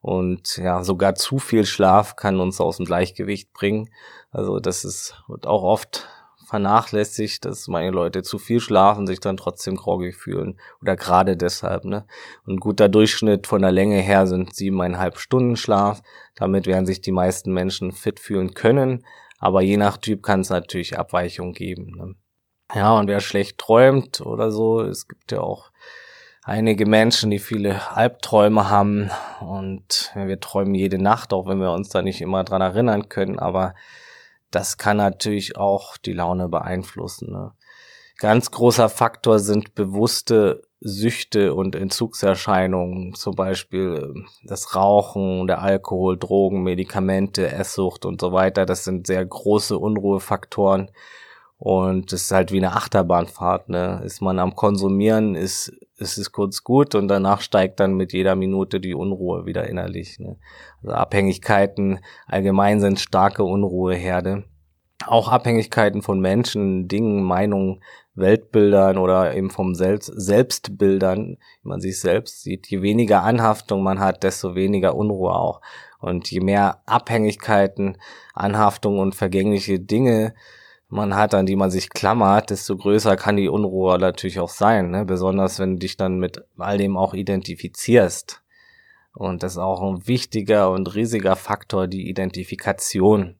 Und 0.00 0.56
ja, 0.56 0.82
sogar 0.82 1.14
zu 1.14 1.38
viel 1.38 1.64
Schlaf 1.64 2.16
kann 2.16 2.40
uns 2.40 2.60
aus 2.60 2.78
dem 2.78 2.86
Gleichgewicht 2.86 3.52
bringen. 3.52 3.90
Also 4.30 4.58
das 4.58 4.84
ist, 4.84 5.22
wird 5.28 5.46
auch 5.46 5.62
oft 5.62 6.08
vernachlässigt, 6.46 7.44
dass 7.44 7.68
meine 7.68 7.90
Leute 7.90 8.22
zu 8.22 8.38
viel 8.38 8.60
schlafen, 8.60 9.06
sich 9.06 9.20
dann 9.20 9.36
trotzdem 9.36 9.76
groggy 9.76 10.12
fühlen. 10.12 10.58
Oder 10.80 10.96
gerade 10.96 11.36
deshalb, 11.36 11.84
ne? 11.84 12.06
ein 12.46 12.58
guter 12.58 12.88
Durchschnitt 12.88 13.46
von 13.46 13.62
der 13.62 13.72
Länge 13.72 14.00
her 14.00 14.26
sind 14.26 14.54
siebeneinhalb 14.54 15.18
Stunden 15.18 15.56
Schlaf. 15.56 16.02
Damit 16.36 16.66
werden 16.66 16.86
sich 16.86 17.00
die 17.00 17.12
meisten 17.12 17.52
Menschen 17.52 17.92
fit 17.92 18.20
fühlen 18.20 18.54
können. 18.54 19.04
Aber 19.38 19.60
je 19.60 19.76
nach 19.76 19.96
Typ 19.96 20.22
kann 20.22 20.40
es 20.40 20.50
natürlich 20.50 20.98
Abweichungen 20.98 21.52
geben. 21.52 21.92
Ne? 21.96 22.14
Ja, 22.74 22.98
und 22.98 23.08
wer 23.08 23.20
schlecht 23.20 23.58
träumt 23.58 24.20
oder 24.20 24.50
so, 24.50 24.80
es 24.80 25.08
gibt 25.08 25.32
ja 25.32 25.40
auch 25.40 25.70
einige 26.42 26.86
Menschen, 26.86 27.30
die 27.30 27.38
viele 27.40 27.80
Albträume 27.94 28.70
haben 28.70 29.10
und 29.40 30.12
wir 30.14 30.40
träumen 30.40 30.74
jede 30.74 30.98
Nacht, 30.98 31.32
auch 31.32 31.46
wenn 31.46 31.58
wir 31.58 31.72
uns 31.72 31.88
da 31.88 32.02
nicht 32.02 32.20
immer 32.20 32.44
dran 32.44 32.62
erinnern 32.62 33.08
können, 33.08 33.38
aber 33.38 33.74
das 34.50 34.78
kann 34.78 34.96
natürlich 34.96 35.56
auch 35.56 35.96
die 35.96 36.12
Laune 36.12 36.48
beeinflussen. 36.48 37.32
Ne? 37.32 37.52
Ganz 38.18 38.50
großer 38.50 38.88
Faktor 38.88 39.38
sind 39.38 39.74
bewusste 39.74 40.62
Süchte 40.80 41.54
und 41.54 41.74
Entzugserscheinungen, 41.74 43.14
zum 43.14 43.34
Beispiel 43.34 44.12
ähm, 44.14 44.28
das 44.44 44.74
Rauchen, 44.74 45.46
der 45.46 45.60
Alkohol, 45.62 46.18
Drogen, 46.18 46.62
Medikamente, 46.62 47.50
Esssucht 47.50 48.04
und 48.04 48.20
so 48.20 48.32
weiter. 48.32 48.66
Das 48.66 48.84
sind 48.84 49.06
sehr 49.06 49.24
große 49.24 49.76
Unruhefaktoren. 49.78 50.90
Und 51.58 52.12
es 52.12 52.24
ist 52.24 52.32
halt 52.32 52.52
wie 52.52 52.58
eine 52.58 52.74
Achterbahnfahrt, 52.74 53.70
ne? 53.70 54.02
Ist 54.04 54.20
man 54.20 54.38
am 54.38 54.54
Konsumieren, 54.54 55.34
ist, 55.34 55.72
ist 55.96 56.18
es 56.18 56.30
kurz 56.30 56.62
gut 56.62 56.94
und 56.94 57.08
danach 57.08 57.40
steigt 57.40 57.80
dann 57.80 57.94
mit 57.94 58.12
jeder 58.12 58.36
Minute 58.36 58.78
die 58.78 58.94
Unruhe 58.94 59.46
wieder 59.46 59.66
innerlich. 59.66 60.18
Ne? 60.18 60.36
Also 60.82 60.94
Abhängigkeiten 60.94 62.00
allgemein 62.26 62.80
sind 62.80 63.00
starke 63.00 63.42
Unruheherde. 63.42 64.44
Auch 65.06 65.28
Abhängigkeiten 65.28 66.02
von 66.02 66.20
Menschen, 66.20 66.88
Dingen, 66.88 67.22
Meinungen, 67.22 67.80
Weltbildern 68.14 68.98
oder 68.98 69.34
eben 69.34 69.50
vom 69.50 69.74
Selbst 69.74 70.12
Selbstbildern, 70.14 71.38
wie 71.62 71.68
man 71.68 71.80
sich 71.80 72.00
selbst 72.00 72.42
sieht. 72.42 72.66
Je 72.66 72.82
weniger 72.82 73.22
Anhaftung 73.22 73.82
man 73.82 74.00
hat, 74.00 74.22
desto 74.24 74.54
weniger 74.54 74.94
Unruhe 74.94 75.34
auch. 75.34 75.60
Und 76.00 76.30
je 76.30 76.40
mehr 76.40 76.82
Abhängigkeiten, 76.86 77.98
Anhaftung 78.34 78.98
und 78.98 79.14
vergängliche 79.14 79.80
Dinge 79.80 80.34
man 80.88 81.14
hat, 81.14 81.34
an 81.34 81.46
die 81.46 81.56
man 81.56 81.70
sich 81.70 81.90
klammert, 81.90 82.50
desto 82.50 82.76
größer 82.76 83.16
kann 83.16 83.36
die 83.36 83.48
Unruhe 83.48 83.98
natürlich 83.98 84.38
auch 84.38 84.48
sein. 84.48 84.90
Ne? 84.90 85.04
Besonders 85.04 85.58
wenn 85.58 85.74
du 85.74 85.78
dich 85.80 85.96
dann 85.96 86.18
mit 86.18 86.44
all 86.58 86.78
dem 86.78 86.96
auch 86.96 87.14
identifizierst. 87.14 88.42
Und 89.12 89.42
das 89.42 89.52
ist 89.52 89.58
auch 89.58 89.82
ein 89.82 90.06
wichtiger 90.06 90.70
und 90.70 90.94
riesiger 90.94 91.36
Faktor, 91.36 91.86
die 91.88 92.08
Identifikation. 92.08 93.36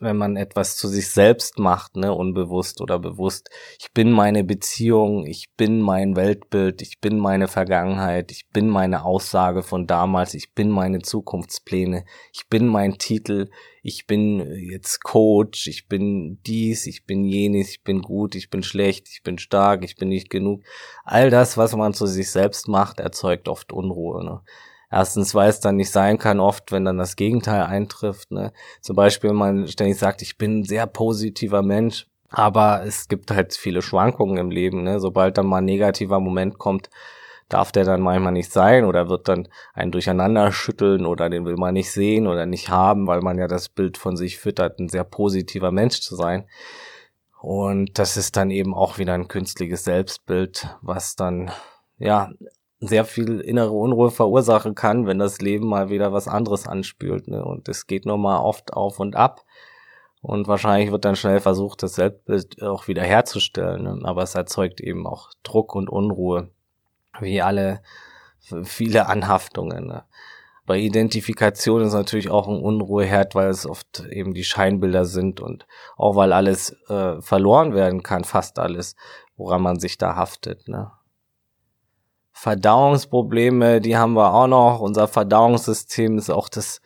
Wenn 0.00 0.16
man 0.16 0.36
etwas 0.36 0.76
zu 0.76 0.88
sich 0.88 1.10
selbst 1.10 1.58
macht, 1.58 1.96
ne, 1.96 2.12
unbewusst 2.12 2.80
oder 2.80 2.98
bewusst. 2.98 3.50
Ich 3.78 3.92
bin 3.92 4.10
meine 4.10 4.44
Beziehung, 4.44 5.26
ich 5.26 5.46
bin 5.56 5.80
mein 5.80 6.16
Weltbild, 6.16 6.82
ich 6.82 7.00
bin 7.00 7.18
meine 7.18 7.48
Vergangenheit, 7.48 8.30
ich 8.30 8.48
bin 8.50 8.68
meine 8.68 9.04
Aussage 9.04 9.62
von 9.62 9.86
damals, 9.86 10.34
ich 10.34 10.54
bin 10.54 10.70
meine 10.70 11.00
Zukunftspläne, 11.00 12.04
ich 12.32 12.48
bin 12.48 12.66
mein 12.66 12.98
Titel, 12.98 13.50
ich 13.82 14.06
bin 14.06 14.40
jetzt 14.70 15.02
Coach, 15.02 15.66
ich 15.66 15.88
bin 15.88 16.40
dies, 16.46 16.86
ich 16.86 17.04
bin 17.06 17.24
jenes, 17.24 17.70
ich 17.70 17.82
bin 17.82 18.02
gut, 18.02 18.34
ich 18.34 18.50
bin 18.50 18.62
schlecht, 18.62 19.08
ich 19.08 19.22
bin 19.22 19.38
stark, 19.38 19.84
ich 19.84 19.96
bin 19.96 20.08
nicht 20.08 20.30
genug. 20.30 20.62
All 21.04 21.30
das, 21.30 21.56
was 21.56 21.74
man 21.74 21.94
zu 21.94 22.06
sich 22.06 22.30
selbst 22.30 22.68
macht, 22.68 23.00
erzeugt 23.00 23.48
oft 23.48 23.72
Unruhe. 23.72 24.24
Ne? 24.24 24.42
Erstens, 24.90 25.34
weil 25.34 25.50
es 25.50 25.60
dann 25.60 25.76
nicht 25.76 25.90
sein 25.90 26.18
kann, 26.18 26.40
oft, 26.40 26.72
wenn 26.72 26.84
dann 26.84 26.96
das 26.96 27.16
Gegenteil 27.16 27.64
eintrifft. 27.64 28.30
Ne? 28.30 28.52
Zum 28.80 28.96
Beispiel, 28.96 29.30
wenn 29.30 29.36
man 29.36 29.68
ständig 29.68 29.98
sagt, 29.98 30.22
ich 30.22 30.38
bin 30.38 30.60
ein 30.60 30.64
sehr 30.64 30.86
positiver 30.86 31.62
Mensch, 31.62 32.06
aber 32.30 32.82
es 32.84 33.08
gibt 33.08 33.30
halt 33.30 33.54
viele 33.54 33.82
Schwankungen 33.82 34.38
im 34.38 34.50
Leben. 34.50 34.82
Ne? 34.84 35.00
Sobald 35.00 35.36
dann 35.36 35.46
mal 35.46 35.58
ein 35.58 35.66
negativer 35.66 36.20
Moment 36.20 36.58
kommt, 36.58 36.88
darf 37.48 37.72
der 37.72 37.84
dann 37.84 38.00
manchmal 38.00 38.32
nicht 38.32 38.52
sein 38.52 38.84
oder 38.84 39.08
wird 39.08 39.28
dann 39.28 39.48
ein 39.74 39.90
Durcheinander 39.90 40.52
schütteln 40.52 41.06
oder 41.06 41.30
den 41.30 41.44
will 41.44 41.56
man 41.56 41.74
nicht 41.74 41.90
sehen 41.90 42.26
oder 42.26 42.46
nicht 42.46 42.68
haben, 42.68 43.06
weil 43.06 43.20
man 43.20 43.38
ja 43.38 43.48
das 43.48 43.68
Bild 43.68 43.98
von 43.98 44.16
sich 44.16 44.38
füttert, 44.38 44.78
ein 44.78 44.88
sehr 44.88 45.04
positiver 45.04 45.70
Mensch 45.70 46.00
zu 46.00 46.14
sein. 46.14 46.46
Und 47.40 47.98
das 47.98 48.16
ist 48.16 48.36
dann 48.36 48.50
eben 48.50 48.74
auch 48.74 48.98
wieder 48.98 49.14
ein 49.14 49.28
künstliches 49.28 49.84
Selbstbild, 49.84 50.76
was 50.82 51.14
dann 51.16 51.50
ja 51.98 52.30
sehr 52.80 53.04
viel 53.04 53.40
innere 53.40 53.72
Unruhe 53.72 54.10
verursachen 54.10 54.74
kann, 54.74 55.06
wenn 55.06 55.18
das 55.18 55.40
Leben 55.40 55.66
mal 55.66 55.90
wieder 55.90 56.12
was 56.12 56.28
anderes 56.28 56.66
anspült. 56.66 57.28
Ne? 57.28 57.44
Und 57.44 57.68
es 57.68 57.86
geht 57.86 58.06
nur 58.06 58.18
mal 58.18 58.38
oft 58.38 58.72
auf 58.72 59.00
und 59.00 59.16
ab. 59.16 59.44
Und 60.20 60.48
wahrscheinlich 60.48 60.90
wird 60.90 61.04
dann 61.04 61.16
schnell 61.16 61.40
versucht, 61.40 61.82
das 61.82 61.94
Selbstbild 61.94 62.62
auch 62.62 62.88
wieder 62.88 63.02
herzustellen. 63.02 63.82
Ne? 63.84 64.00
Aber 64.04 64.22
es 64.22 64.34
erzeugt 64.34 64.80
eben 64.80 65.06
auch 65.06 65.30
Druck 65.42 65.74
und 65.74 65.88
Unruhe, 65.88 66.50
wie 67.20 67.42
alle 67.42 67.82
viele 68.62 69.06
Anhaftungen. 69.06 69.86
Ne? 69.86 70.04
Bei 70.64 70.78
Identifikation 70.78 71.82
ist 71.82 71.94
natürlich 71.94 72.30
auch 72.30 72.46
ein 72.46 72.60
Unruheherd, 72.60 73.34
weil 73.34 73.48
es 73.48 73.66
oft 73.66 74.04
eben 74.10 74.34
die 74.34 74.44
Scheinbilder 74.44 75.04
sind 75.04 75.40
und 75.40 75.66
auch 75.96 76.14
weil 76.14 76.32
alles 76.32 76.76
äh, 76.88 77.20
verloren 77.20 77.74
werden 77.74 78.02
kann, 78.02 78.22
fast 78.22 78.58
alles, 78.58 78.94
woran 79.36 79.62
man 79.62 79.78
sich 79.78 79.98
da 79.98 80.14
haftet. 80.14 80.68
Ne? 80.68 80.90
Verdauungsprobleme, 82.40 83.80
die 83.80 83.96
haben 83.96 84.12
wir 84.14 84.32
auch 84.32 84.46
noch. 84.46 84.78
Unser 84.78 85.08
Verdauungssystem 85.08 86.18
ist 86.18 86.30
auch 86.30 86.48
das, 86.48 86.80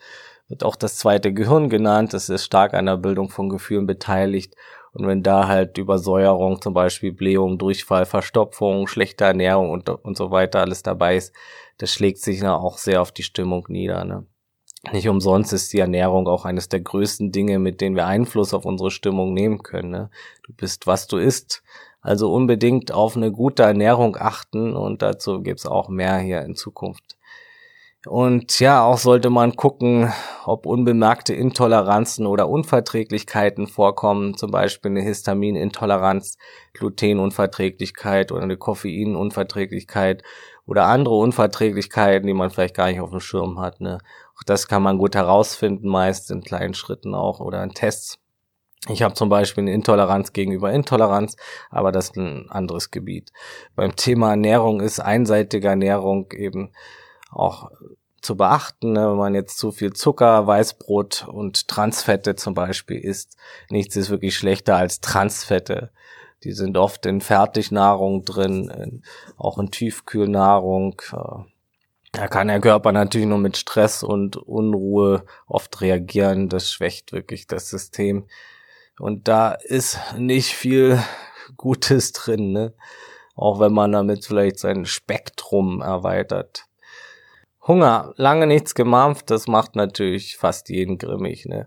wird 0.47 0.63
auch 0.63 0.75
das 0.75 0.97
zweite 0.97 1.31
Gehirn 1.31 1.69
genannt. 1.69 2.13
Das 2.13 2.27
ist 2.29 2.43
stark 2.43 2.73
an 2.73 2.87
der 2.87 2.97
Bildung 2.97 3.29
von 3.29 3.49
Gefühlen 3.49 3.85
beteiligt. 3.85 4.55
Und 4.93 5.05
wenn 5.05 5.21
da 5.21 5.47
halt 5.47 5.77
Übersäuerung, 5.77 6.59
zum 6.59 6.73
Beispiel 6.73 7.11
Blähung, 7.11 7.59
Durchfall, 7.59 8.05
Verstopfung, 8.05 8.87
schlechte 8.87 9.25
Ernährung 9.25 9.69
und, 9.69 9.89
und 9.89 10.17
so 10.17 10.31
weiter 10.31 10.61
alles 10.61 10.81
dabei 10.81 11.17
ist, 11.17 11.33
das 11.77 11.91
schlägt 11.91 12.17
sich 12.19 12.41
ja 12.41 12.55
auch 12.55 12.79
sehr 12.79 12.99
auf 12.99 13.11
die 13.11 13.23
Stimmung 13.23 13.65
nieder. 13.69 14.05
Ne? 14.05 14.25
Nicht 14.91 15.07
umsonst 15.07 15.53
ist 15.53 15.71
die 15.71 15.79
Ernährung 15.79 16.27
auch 16.27 16.45
eines 16.45 16.67
der 16.67 16.79
größten 16.79 17.31
Dinge, 17.31 17.59
mit 17.59 17.79
denen 17.79 17.95
wir 17.95 18.07
Einfluss 18.07 18.55
auf 18.55 18.65
unsere 18.65 18.89
Stimmung 18.89 19.33
nehmen 19.33 19.61
können. 19.61 19.91
Ne? 19.91 20.09
Du 20.47 20.53
bist, 20.53 20.87
was 20.87 21.05
du 21.05 21.17
isst. 21.17 21.61
Also 22.03 22.33
unbedingt 22.33 22.91
auf 22.91 23.15
eine 23.15 23.31
gute 23.31 23.63
Ernährung 23.63 24.17
achten 24.19 24.75
und 24.75 25.01
dazu 25.01 25.41
gibt's 25.41 25.65
auch 25.65 25.87
mehr 25.87 26.17
hier 26.17 26.41
in 26.41 26.55
Zukunft. 26.55 27.17
Und 28.05 28.59
ja, 28.59 28.83
auch 28.83 28.97
sollte 28.97 29.29
man 29.29 29.55
gucken, 29.55 30.11
ob 30.43 30.65
unbemerkte 30.65 31.33
Intoleranzen 31.33 32.25
oder 32.25 32.49
Unverträglichkeiten 32.49 33.67
vorkommen, 33.67 34.35
zum 34.35 34.51
Beispiel 34.51 34.91
eine 34.91 35.01
Histaminintoleranz, 35.01 36.37
Glutenunverträglichkeit 36.73 38.33
oder 38.33 38.43
eine 38.43 38.57
Koffeinunverträglichkeit 38.57 40.23
oder 40.65 40.87
andere 40.87 41.15
Unverträglichkeiten, 41.15 42.27
die 42.27 42.33
man 42.33 42.49
vielleicht 42.49 42.75
gar 42.75 42.87
nicht 42.87 42.99
auf 42.99 43.11
dem 43.11 43.21
Schirm 43.21 43.59
hat. 43.59 43.79
Ne? 43.79 43.99
Auch 44.37 44.43
das 44.45 44.67
kann 44.67 44.83
man 44.83 44.97
gut 44.97 45.15
herausfinden, 45.15 45.87
meist 45.87 46.29
in 46.29 46.41
kleinen 46.41 46.73
Schritten 46.73 47.15
auch 47.15 47.39
oder 47.39 47.63
in 47.63 47.69
Tests. 47.69 48.19
Ich 48.89 49.01
habe 49.01 49.13
zum 49.13 49.29
Beispiel 49.29 49.63
eine 49.63 49.73
Intoleranz 49.73 50.33
gegenüber 50.33 50.71
Intoleranz, 50.71 51.37
aber 51.69 51.91
das 51.91 52.09
ist 52.09 52.17
ein 52.17 52.49
anderes 52.49 52.91
Gebiet. 52.91 53.31
Beim 53.75 53.95
Thema 53.95 54.31
Ernährung 54.31 54.81
ist 54.81 54.99
einseitige 54.99 55.69
Ernährung 55.69 56.31
eben 56.33 56.71
auch 57.31 57.71
zu 58.21 58.35
beachten, 58.35 58.93
ne? 58.93 59.09
wenn 59.09 59.17
man 59.17 59.35
jetzt 59.35 59.57
zu 59.57 59.71
viel 59.71 59.93
Zucker, 59.93 60.47
Weißbrot 60.47 61.27
und 61.27 61.67
Transfette 61.67 62.35
zum 62.35 62.53
Beispiel 62.53 62.97
isst. 62.97 63.37
Nichts 63.69 63.95
ist 63.95 64.09
wirklich 64.09 64.35
schlechter 64.35 64.77
als 64.77 65.01
Transfette. 65.01 65.91
Die 66.43 66.53
sind 66.53 66.77
oft 66.77 67.05
in 67.05 67.21
Fertignahrung 67.21 68.25
drin, 68.25 68.69
in, 68.69 69.03
auch 69.37 69.59
in 69.59 69.71
Tiefkühlnahrung. 69.71 71.01
Äh, 71.11 71.43
da 72.11 72.27
kann 72.27 72.47
der 72.47 72.59
Körper 72.59 72.91
natürlich 72.91 73.27
nur 73.27 73.39
mit 73.39 73.57
Stress 73.57 74.03
und 74.03 74.37
Unruhe 74.37 75.25
oft 75.47 75.81
reagieren. 75.81 76.49
Das 76.49 76.69
schwächt 76.71 77.11
wirklich 77.11 77.47
das 77.47 77.69
System. 77.69 78.25
Und 78.99 79.27
da 79.27 79.51
ist 79.51 79.99
nicht 80.17 80.53
viel 80.53 81.01
Gutes 81.57 82.11
drin, 82.11 82.51
ne? 82.51 82.73
Auch 83.35 83.59
wenn 83.59 83.73
man 83.73 83.91
damit 83.91 84.25
vielleicht 84.25 84.59
sein 84.59 84.85
Spektrum 84.85 85.81
erweitert. 85.81 86.65
Hunger, 87.65 88.13
lange 88.17 88.45
nichts 88.45 88.75
gemampft, 88.75 89.31
das 89.31 89.47
macht 89.47 89.75
natürlich 89.75 90.37
fast 90.37 90.69
jeden 90.69 90.97
grimmig, 90.97 91.45
ne? 91.45 91.65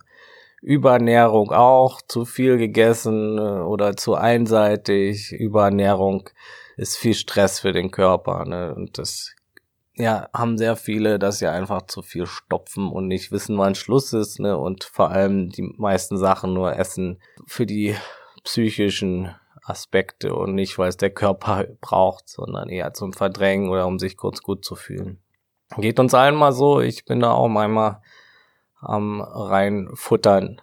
Überernährung 0.63 1.53
auch, 1.53 2.01
zu 2.03 2.25
viel 2.25 2.59
gegessen 2.59 3.39
äh, 3.39 3.61
oder 3.61 3.97
zu 3.97 4.15
einseitig. 4.15 5.33
Überernährung 5.33 6.29
ist 6.77 6.97
viel 6.97 7.15
Stress 7.15 7.61
für 7.61 7.73
den 7.73 7.91
Körper, 7.91 8.45
ne? 8.45 8.75
Und 8.75 8.99
das 8.99 9.35
ja, 9.97 10.29
haben 10.33 10.59
sehr 10.59 10.77
viele, 10.77 11.19
dass 11.19 11.39
sie 11.39 11.47
einfach 11.47 11.83
zu 11.83 12.03
viel 12.03 12.27
stopfen 12.27 12.91
und 12.91 13.09
nicht 13.09 13.33
wissen, 13.33 13.57
wann 13.57 13.75
Schluss 13.75 14.13
ist, 14.13 14.39
ne? 14.39 14.57
Und 14.59 14.85
vor 14.85 15.11
allem 15.11 15.49
die 15.49 15.63
meisten 15.79 16.19
Sachen 16.19 16.53
nur 16.53 16.77
essen 16.77 17.21
für 17.47 17.65
die 17.65 17.97
psychischen 18.45 19.35
Aspekte 19.65 20.35
und 20.35 20.55
nicht, 20.55 20.79
weil 20.79 20.89
es 20.89 20.97
der 20.97 21.11
Körper 21.11 21.65
braucht, 21.81 22.29
sondern 22.29 22.69
eher 22.69 22.93
zum 22.93 23.13
Verdrängen 23.13 23.71
oder 23.71 23.87
um 23.87 23.99
sich 23.99 24.17
kurz 24.17 24.43
gut 24.43 24.65
zu 24.65 24.77
fühlen. 24.77 25.19
Geht 25.79 25.99
uns 25.99 26.15
allen 26.15 26.37
mal 26.37 26.53
so, 26.53 26.81
ich 26.81 27.05
bin 27.05 27.21
da 27.21 27.33
auch 27.33 27.49
manchmal 27.49 28.01
am 28.81 29.21
reinfuttern 29.21 30.61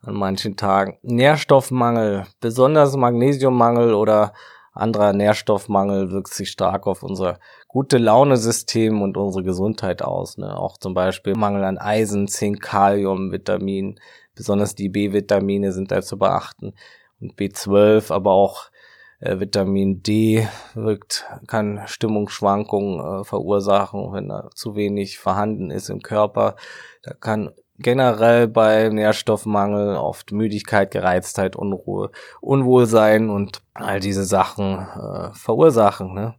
an 0.00 0.14
manchen 0.14 0.56
Tagen. 0.56 0.98
Nährstoffmangel, 1.02 2.26
besonders 2.40 2.96
Magnesiummangel 2.96 3.94
oder 3.94 4.32
anderer 4.72 5.12
Nährstoffmangel 5.12 6.10
wirkt 6.10 6.32
sich 6.32 6.50
stark 6.50 6.86
auf 6.86 7.02
unser 7.02 7.38
gute 7.74 7.98
Laune-System 7.98 9.02
und 9.02 9.16
unsere 9.16 9.42
Gesundheit 9.42 10.00
aus. 10.00 10.38
Ne? 10.38 10.56
Auch 10.56 10.78
zum 10.78 10.94
Beispiel 10.94 11.34
Mangel 11.34 11.64
an 11.64 11.76
Eisen, 11.76 12.28
Zink, 12.28 12.62
Kalium, 12.62 13.32
Vitamin, 13.32 13.98
besonders 14.36 14.76
die 14.76 14.88
B-Vitamine 14.88 15.72
sind 15.72 15.90
da 15.90 16.00
zu 16.00 16.16
beachten 16.16 16.74
und 17.20 17.34
B12, 17.34 18.12
aber 18.12 18.30
auch 18.30 18.70
äh, 19.18 19.40
Vitamin 19.40 20.04
D 20.04 20.46
wirkt, 20.74 21.26
kann 21.48 21.82
Stimmungsschwankungen 21.86 23.22
äh, 23.22 23.24
verursachen, 23.24 24.12
wenn 24.12 24.28
da 24.28 24.50
zu 24.54 24.76
wenig 24.76 25.18
vorhanden 25.18 25.72
ist 25.72 25.90
im 25.90 26.00
Körper. 26.00 26.54
Da 27.02 27.14
kann 27.14 27.50
generell 27.76 28.46
bei 28.46 28.88
Nährstoffmangel 28.88 29.96
oft 29.96 30.30
Müdigkeit, 30.30 30.92
Gereiztheit, 30.92 31.56
Unruhe, 31.56 32.12
Unwohlsein 32.40 33.30
und 33.30 33.62
all 33.72 33.98
diese 33.98 34.24
Sachen 34.24 34.78
äh, 34.78 35.32
verursachen. 35.32 36.14
Ne? 36.14 36.36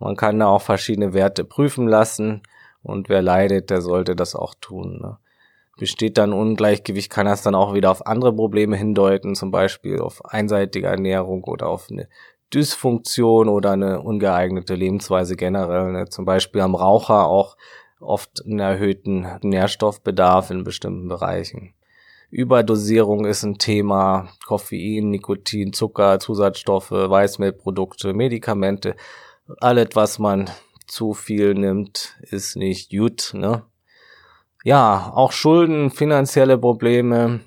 Man 0.00 0.16
kann 0.16 0.38
da 0.38 0.46
auch 0.46 0.62
verschiedene 0.62 1.12
Werte 1.12 1.44
prüfen 1.44 1.86
lassen 1.86 2.42
und 2.82 3.08
wer 3.08 3.22
leidet, 3.22 3.70
der 3.70 3.82
sollte 3.82 4.16
das 4.16 4.34
auch 4.34 4.54
tun. 4.60 4.98
Ne? 5.00 5.18
Besteht 5.78 6.18
dann 6.18 6.32
Ungleichgewicht, 6.32 7.10
kann 7.10 7.26
das 7.26 7.42
dann 7.42 7.54
auch 7.54 7.74
wieder 7.74 7.90
auf 7.90 8.06
andere 8.06 8.34
Probleme 8.34 8.76
hindeuten, 8.76 9.34
zum 9.34 9.50
Beispiel 9.50 10.00
auf 10.00 10.24
einseitige 10.24 10.86
Ernährung 10.86 11.44
oder 11.44 11.68
auf 11.68 11.88
eine 11.90 12.08
Dysfunktion 12.52 13.48
oder 13.48 13.72
eine 13.72 14.00
ungeeignete 14.00 14.74
Lebensweise 14.74 15.36
generell. 15.36 15.92
Ne? 15.92 16.08
Zum 16.08 16.24
Beispiel 16.24 16.62
am 16.62 16.74
Raucher 16.74 17.26
auch 17.26 17.56
oft 18.00 18.44
einen 18.44 18.58
erhöhten 18.58 19.26
Nährstoffbedarf 19.42 20.50
in 20.50 20.64
bestimmten 20.64 21.08
Bereichen. 21.08 21.74
Überdosierung 22.30 23.26
ist 23.26 23.42
ein 23.42 23.58
Thema. 23.58 24.28
Koffein, 24.46 25.10
Nikotin, 25.10 25.72
Zucker, 25.72 26.20
Zusatzstoffe, 26.20 26.92
Weißmehlprodukte, 26.92 28.14
Medikamente. 28.14 28.96
Alles, 29.58 29.88
was 29.94 30.18
man 30.18 30.50
zu 30.86 31.14
viel 31.14 31.54
nimmt, 31.54 32.16
ist 32.22 32.56
nicht 32.56 32.90
gut. 32.90 33.32
Ne? 33.34 33.62
Ja, 34.64 35.12
auch 35.14 35.32
Schulden, 35.32 35.90
finanzielle 35.90 36.58
Probleme. 36.58 37.40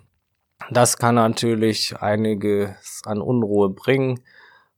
Das 0.72 0.98
kann 0.98 1.16
natürlich 1.16 1.96
einiges 1.98 3.02
an 3.06 3.22
Unruhe 3.22 3.70
bringen 3.70 4.22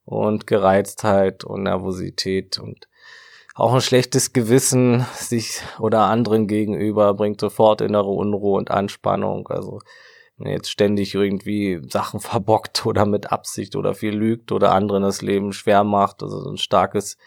und 0.04 0.48
Gereiztheit 0.48 1.44
und 1.44 1.64
Nervosität 1.64 2.60
und 2.60 2.88
auch 3.56 3.74
ein 3.74 3.82
schlechtes 3.82 4.34
Gewissen 4.34 5.06
sich 5.14 5.62
oder 5.80 6.02
anderen 6.02 6.48
gegenüber 6.48 7.14
bringt 7.14 7.40
sofort 7.40 7.80
innere 7.80 8.10
Unruhe 8.10 8.58
und 8.58 8.70
Anspannung. 8.70 9.48
Also 9.48 9.80
jetzt 10.38 10.70
ständig 10.70 11.16
irgendwie 11.16 11.82
Sachen 11.90 12.20
verbockt 12.22 12.86
oder 12.86 13.06
mit 13.06 13.32
Absicht 13.32 13.76
oder 13.76 13.94
viel 13.94 14.16
lügt 14.16 14.52
oder 14.52 14.74
anderen 14.74 15.04
das 15.04 15.22
Leben 15.22 15.54
schwer 15.54 15.84
macht, 15.84 16.24
also 16.24 16.40
so 16.42 16.50
ein 16.50 16.58
starkes 16.58 17.18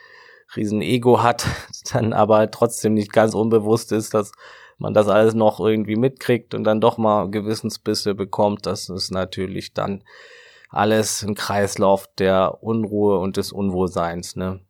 Riesen-Ego 0.56 1.22
hat, 1.22 1.46
dann 1.92 2.12
aber 2.12 2.50
trotzdem 2.50 2.94
nicht 2.94 3.12
ganz 3.12 3.34
unbewusst 3.34 3.92
ist, 3.92 4.14
dass 4.14 4.32
man 4.78 4.94
das 4.94 5.08
alles 5.08 5.34
noch 5.34 5.60
irgendwie 5.60 5.96
mitkriegt 5.96 6.54
und 6.54 6.64
dann 6.64 6.80
doch 6.80 6.98
mal 6.98 7.30
Gewissensbisse 7.30 8.14
bekommt, 8.14 8.64
das 8.66 8.88
ist 8.88 9.10
natürlich 9.10 9.74
dann 9.74 10.04
alles 10.70 11.22
ein 11.22 11.34
Kreislauf 11.34 12.08
der 12.18 12.62
Unruhe 12.62 13.18
und 13.18 13.36
des 13.36 13.52
Unwohlseins, 13.52 14.36
ne? 14.36 14.60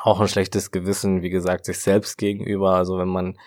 Auch 0.00 0.20
ein 0.20 0.28
schlechtes 0.28 0.70
Gewissen, 0.70 1.22
wie 1.22 1.30
gesagt, 1.30 1.64
sich 1.64 1.78
selbst 1.78 2.18
gegenüber. 2.18 2.74
Also 2.74 2.98
wenn 2.98 3.08
man 3.08 3.38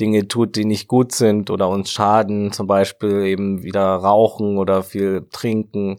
Dinge 0.00 0.28
tut, 0.28 0.56
die 0.56 0.64
nicht 0.64 0.88
gut 0.88 1.12
sind 1.12 1.50
oder 1.50 1.68
uns 1.68 1.90
schaden, 1.90 2.52
zum 2.52 2.66
Beispiel 2.66 3.24
eben 3.24 3.62
wieder 3.62 3.82
rauchen 3.82 4.58
oder 4.58 4.82
viel 4.82 5.26
trinken, 5.30 5.98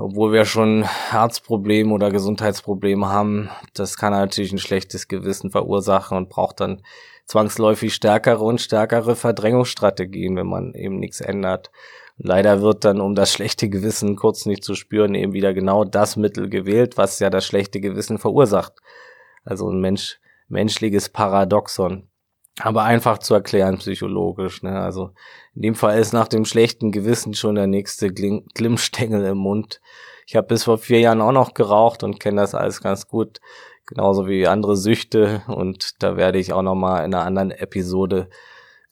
obwohl 0.00 0.32
wir 0.32 0.46
schon 0.46 0.84
Herzprobleme 0.84 1.92
oder 1.92 2.10
Gesundheitsprobleme 2.10 3.08
haben, 3.08 3.50
das 3.74 3.96
kann 3.98 4.12
natürlich 4.12 4.52
ein 4.52 4.58
schlechtes 4.58 5.08
Gewissen 5.08 5.50
verursachen 5.50 6.16
und 6.16 6.30
braucht 6.30 6.60
dann 6.60 6.82
zwangsläufig 7.26 7.94
stärkere 7.94 8.42
und 8.42 8.62
stärkere 8.62 9.14
Verdrängungsstrategien, 9.14 10.36
wenn 10.36 10.46
man 10.46 10.72
eben 10.74 10.98
nichts 10.98 11.20
ändert. 11.20 11.70
Leider 12.16 12.60
wird 12.60 12.84
dann, 12.84 13.00
um 13.00 13.14
das 13.14 13.32
schlechte 13.32 13.68
Gewissen 13.68 14.16
kurz 14.16 14.46
nicht 14.46 14.64
zu 14.64 14.74
spüren, 14.74 15.14
eben 15.14 15.32
wieder 15.32 15.54
genau 15.54 15.84
das 15.84 16.16
Mittel 16.16 16.48
gewählt, 16.48 16.96
was 16.96 17.18
ja 17.18 17.30
das 17.30 17.46
schlechte 17.46 17.80
Gewissen 17.80 18.18
verursacht. 18.18 18.74
Also 19.44 19.70
ein 19.70 19.80
Mensch, 19.80 20.18
menschliches 20.48 21.08
Paradoxon. 21.08 22.09
Aber 22.58 22.82
einfach 22.84 23.18
zu 23.18 23.34
erklären 23.34 23.78
psychologisch. 23.78 24.62
Ne? 24.62 24.80
Also 24.80 25.10
in 25.54 25.62
dem 25.62 25.74
Fall 25.74 25.98
ist 25.98 26.12
nach 26.12 26.28
dem 26.28 26.44
schlechten 26.44 26.92
Gewissen 26.92 27.34
schon 27.34 27.54
der 27.54 27.66
nächste 27.66 28.12
Glimmstängel 28.12 29.24
im 29.24 29.38
Mund. 29.38 29.80
Ich 30.26 30.36
habe 30.36 30.48
bis 30.48 30.64
vor 30.64 30.78
vier 30.78 31.00
Jahren 31.00 31.20
auch 31.20 31.32
noch 31.32 31.54
geraucht 31.54 32.02
und 32.02 32.20
kenne 32.20 32.40
das 32.40 32.54
alles 32.54 32.80
ganz 32.82 33.08
gut, 33.08 33.40
genauso 33.86 34.26
wie 34.26 34.46
andere 34.46 34.76
Süchte. 34.76 35.42
Und 35.48 36.02
da 36.02 36.16
werde 36.16 36.38
ich 36.38 36.52
auch 36.52 36.62
noch 36.62 36.74
mal 36.74 37.04
in 37.04 37.14
einer 37.14 37.24
anderen 37.24 37.50
Episode 37.50 38.28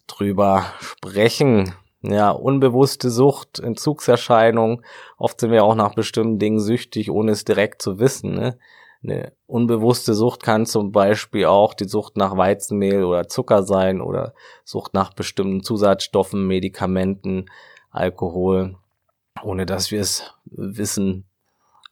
drüber 0.06 0.64
sprechen. 0.80 1.74
Ja, 2.02 2.30
unbewusste 2.30 3.10
Sucht, 3.10 3.58
Entzugserscheinung. 3.58 4.82
Oft 5.16 5.40
sind 5.40 5.50
wir 5.50 5.64
auch 5.64 5.74
nach 5.74 5.94
bestimmten 5.94 6.38
Dingen 6.38 6.60
süchtig, 6.60 7.10
ohne 7.10 7.32
es 7.32 7.44
direkt 7.44 7.82
zu 7.82 7.98
wissen. 7.98 8.34
Ne? 8.34 8.58
Eine 9.02 9.32
unbewusste 9.46 10.14
Sucht 10.14 10.42
kann 10.42 10.66
zum 10.66 10.90
Beispiel 10.90 11.44
auch 11.44 11.74
die 11.74 11.88
Sucht 11.88 12.16
nach 12.16 12.36
Weizenmehl 12.36 13.04
oder 13.04 13.28
Zucker 13.28 13.62
sein 13.62 14.00
oder 14.00 14.34
Sucht 14.64 14.92
nach 14.92 15.12
bestimmten 15.12 15.62
Zusatzstoffen, 15.62 16.46
Medikamenten, 16.46 17.46
Alkohol, 17.90 18.76
ohne 19.42 19.66
dass 19.66 19.92
wir 19.92 20.00
es 20.00 20.34
wissen. 20.46 21.28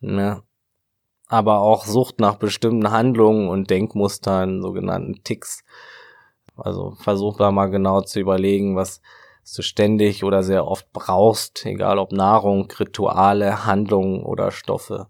Ne? 0.00 0.42
Aber 1.28 1.60
auch 1.60 1.84
Sucht 1.84 2.18
nach 2.18 2.36
bestimmten 2.36 2.90
Handlungen 2.90 3.48
und 3.48 3.70
Denkmustern, 3.70 4.60
sogenannten 4.60 5.22
Ticks. 5.22 5.64
Also 6.56 6.92
versuch 6.98 7.36
da 7.36 7.52
mal 7.52 7.66
genau 7.66 8.00
zu 8.00 8.18
überlegen, 8.18 8.74
was 8.74 9.00
du 9.54 9.62
ständig 9.62 10.24
oder 10.24 10.42
sehr 10.42 10.66
oft 10.66 10.92
brauchst, 10.92 11.66
egal 11.66 12.00
ob 12.00 12.10
Nahrung, 12.10 12.68
Rituale, 12.80 13.64
Handlungen 13.64 14.24
oder 14.24 14.50
Stoffe 14.50 15.06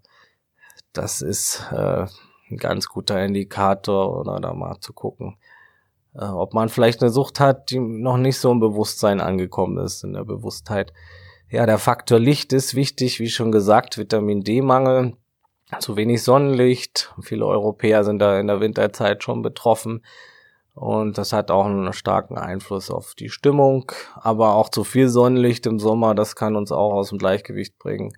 das 0.97 1.21
ist 1.21 1.63
äh, 1.71 2.05
ein 2.49 2.57
ganz 2.57 2.87
guter 2.87 3.23
Indikator 3.23 4.19
oder 4.19 4.39
da 4.39 4.53
mal 4.53 4.79
zu 4.79 4.93
gucken, 4.93 5.37
äh, 6.15 6.25
ob 6.25 6.53
man 6.53 6.69
vielleicht 6.69 7.01
eine 7.01 7.11
Sucht 7.11 7.39
hat, 7.39 7.69
die 7.71 7.79
noch 7.79 8.17
nicht 8.17 8.39
so 8.39 8.51
im 8.51 8.59
Bewusstsein 8.59 9.21
angekommen 9.21 9.77
ist, 9.77 10.03
in 10.03 10.13
der 10.13 10.25
Bewusstheit. 10.25 10.93
Ja, 11.49 11.65
der 11.65 11.77
Faktor 11.77 12.19
Licht 12.19 12.51
ist 12.51 12.75
wichtig, 12.75 13.19
wie 13.19 13.29
schon 13.29 13.51
gesagt, 13.51 13.97
Vitamin 13.97 14.43
D-Mangel, 14.43 15.13
zu 15.79 15.95
wenig 15.95 16.23
Sonnenlicht. 16.23 17.13
Viele 17.21 17.45
Europäer 17.45 18.03
sind 18.03 18.19
da 18.19 18.39
in 18.39 18.47
der 18.47 18.59
Winterzeit 18.59 19.23
schon 19.23 19.41
betroffen. 19.41 20.03
Und 20.73 21.17
das 21.17 21.33
hat 21.33 21.49
auch 21.49 21.65
einen 21.65 21.91
starken 21.93 22.37
Einfluss 22.37 22.91
auf 22.91 23.15
die 23.15 23.29
Stimmung. 23.29 23.91
Aber 24.15 24.55
auch 24.55 24.69
zu 24.69 24.83
viel 24.83 25.09
Sonnenlicht 25.09 25.65
im 25.65 25.79
Sommer, 25.79 26.15
das 26.15 26.35
kann 26.35 26.55
uns 26.55 26.71
auch 26.71 26.93
aus 26.93 27.09
dem 27.09 27.17
Gleichgewicht 27.17 27.79
bringen. 27.79 28.13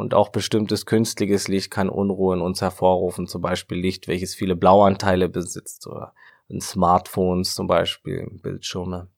Und 0.00 0.14
auch 0.14 0.30
bestimmtes 0.30 0.86
künstliches 0.86 1.46
Licht 1.46 1.70
kann 1.70 1.90
Unruhe 1.90 2.34
in 2.34 2.40
uns 2.40 2.62
hervorrufen, 2.62 3.26
zum 3.26 3.42
Beispiel 3.42 3.78
Licht, 3.78 4.08
welches 4.08 4.34
viele 4.34 4.56
Blauanteile 4.56 5.28
besitzt 5.28 5.86
oder 5.86 6.14
in 6.48 6.62
Smartphones 6.62 7.54
zum 7.54 7.66
Beispiel, 7.66 8.26
Bildschirme. 8.42 9.08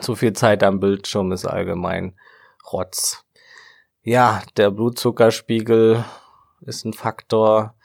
Zu 0.00 0.16
viel 0.16 0.32
Zeit 0.32 0.64
am 0.64 0.80
Bildschirm 0.80 1.30
ist 1.30 1.44
allgemein 1.44 2.18
Rotz. 2.72 3.24
Ja, 4.02 4.42
der 4.56 4.72
Blutzuckerspiegel 4.72 6.04
ist 6.62 6.84
ein 6.84 6.94
Faktor, 6.94 7.76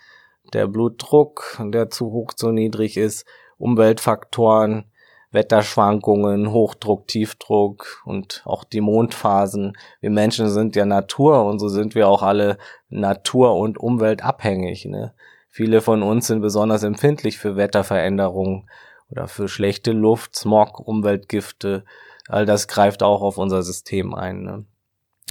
der 0.51 0.65
Blutdruck, 0.65 1.55
der 1.59 1.91
zu 1.91 2.07
hoch, 2.07 2.33
zu 2.33 2.51
niedrig 2.51 2.97
ist, 2.97 3.27
Umweltfaktoren, 3.59 4.88
Wetterschwankungen, 5.31 6.51
Hochdruck, 6.51 7.07
Tiefdruck 7.07 8.01
und 8.05 8.41
auch 8.45 8.63
die 8.63 8.81
Mondphasen. 8.81 9.77
Wir 10.01 10.09
Menschen 10.09 10.49
sind 10.49 10.75
ja 10.75 10.85
Natur 10.85 11.45
und 11.45 11.59
so 11.59 11.69
sind 11.69 11.93
wir 11.93 12.07
auch 12.07 12.23
alle 12.23 12.57
Natur- 12.89 13.55
und 13.55 13.77
Umweltabhängig. 13.77 14.85
Ne? 14.85 15.13
Viele 15.49 15.81
von 15.81 16.01
uns 16.01 16.27
sind 16.27 16.41
besonders 16.41 16.83
empfindlich 16.83 17.37
für 17.37 17.55
Wetterveränderungen 17.55 18.69
oder 19.11 19.27
für 19.27 19.47
schlechte 19.47 19.91
Luft, 19.91 20.35
Smog, 20.35 20.79
Umweltgifte. 20.79 21.85
All 22.27 22.45
das 22.45 22.67
greift 22.67 23.03
auch 23.03 23.21
auf 23.21 23.37
unser 23.37 23.61
System 23.61 24.15
ein. 24.15 24.43
Ne? 24.43 24.65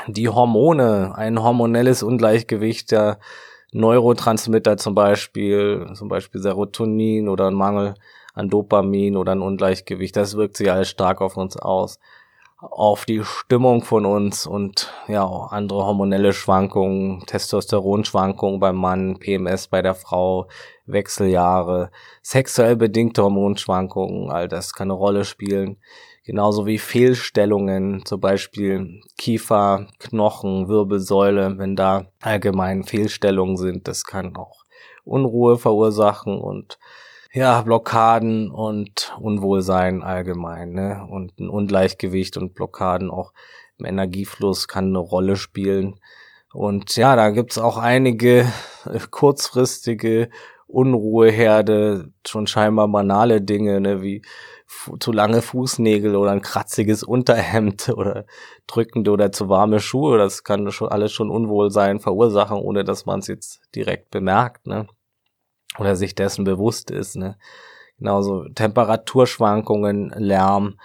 Die 0.06 0.28
Hormone, 0.28 1.14
ein 1.16 1.42
hormonelles 1.42 2.04
Ungleichgewicht 2.04 2.92
der 2.92 3.18
Neurotransmitter 3.72 4.76
zum 4.76 4.94
Beispiel, 4.94 5.90
zum 5.94 6.08
Beispiel 6.08 6.40
Serotonin 6.40 7.28
oder 7.28 7.48
ein 7.48 7.54
Mangel 7.54 7.94
an 8.38 8.48
Dopamin 8.48 9.16
oder 9.16 9.32
ein 9.32 9.42
Ungleichgewicht. 9.42 10.16
Das 10.16 10.36
wirkt 10.36 10.56
sich 10.56 10.70
alles 10.70 10.88
stark 10.88 11.20
auf 11.20 11.36
uns 11.36 11.56
aus. 11.56 11.98
Auf 12.60 13.04
die 13.04 13.22
Stimmung 13.22 13.84
von 13.84 14.04
uns 14.04 14.44
und 14.44 14.92
ja, 15.06 15.22
auch 15.22 15.52
andere 15.52 15.84
hormonelle 15.84 16.32
Schwankungen, 16.32 17.20
Testosteronschwankungen 17.26 18.58
beim 18.58 18.76
Mann, 18.76 19.18
PMS 19.20 19.68
bei 19.68 19.80
der 19.80 19.94
Frau, 19.94 20.48
Wechseljahre, 20.84 21.90
sexuell 22.20 22.74
bedingte 22.74 23.22
Hormonschwankungen, 23.22 24.30
all 24.30 24.48
das 24.48 24.72
kann 24.72 24.90
eine 24.90 24.94
Rolle 24.94 25.24
spielen. 25.24 25.76
Genauso 26.24 26.66
wie 26.66 26.78
Fehlstellungen, 26.78 28.04
zum 28.04 28.20
Beispiel 28.20 29.00
Kiefer, 29.16 29.86
Knochen, 30.00 30.68
Wirbelsäule, 30.68 31.58
wenn 31.58 31.76
da 31.76 32.06
allgemein 32.20 32.82
Fehlstellungen 32.82 33.56
sind, 33.56 33.86
das 33.86 34.04
kann 34.04 34.36
auch 34.36 34.64
Unruhe 35.04 35.58
verursachen 35.58 36.38
und 36.38 36.78
ja, 37.32 37.60
Blockaden 37.62 38.50
und 38.50 39.12
Unwohlsein 39.20 40.02
allgemein, 40.02 40.72
ne? 40.72 41.06
Und 41.10 41.38
ein 41.38 41.48
Ungleichgewicht 41.48 42.36
und 42.36 42.54
Blockaden 42.54 43.10
auch 43.10 43.32
im 43.78 43.86
Energiefluss 43.86 44.66
kann 44.68 44.86
eine 44.86 44.98
Rolle 44.98 45.36
spielen. 45.36 46.00
Und 46.52 46.96
ja, 46.96 47.16
da 47.16 47.30
gibt's 47.30 47.58
auch 47.58 47.76
einige 47.76 48.50
kurzfristige 49.10 50.30
Unruheherde, 50.66 52.12
schon 52.26 52.46
scheinbar 52.46 52.88
banale 52.88 53.40
Dinge, 53.42 53.80
ne, 53.80 54.02
wie 54.02 54.22
zu 55.00 55.12
lange 55.12 55.40
Fußnägel 55.40 56.14
oder 56.14 56.30
ein 56.32 56.42
kratziges 56.42 57.02
Unterhemd 57.02 57.88
oder 57.96 58.26
drückende 58.66 59.10
oder 59.10 59.32
zu 59.32 59.48
warme 59.48 59.80
Schuhe. 59.80 60.18
Das 60.18 60.44
kann 60.44 60.70
schon 60.70 60.88
alles 60.88 61.12
schon 61.12 61.30
Unwohlsein 61.30 62.00
verursachen, 62.00 62.58
ohne 62.58 62.84
dass 62.84 63.06
man 63.06 63.20
es 63.20 63.28
jetzt 63.28 63.60
direkt 63.74 64.10
bemerkt, 64.10 64.66
ne 64.66 64.88
oder 65.78 65.96
sich 65.96 66.14
dessen 66.14 66.44
bewusst 66.44 66.90
ist. 66.90 67.16
Ne? 67.16 67.36
Genauso 67.98 68.48
Temperaturschwankungen, 68.48 70.10
Lärm, 70.16 70.78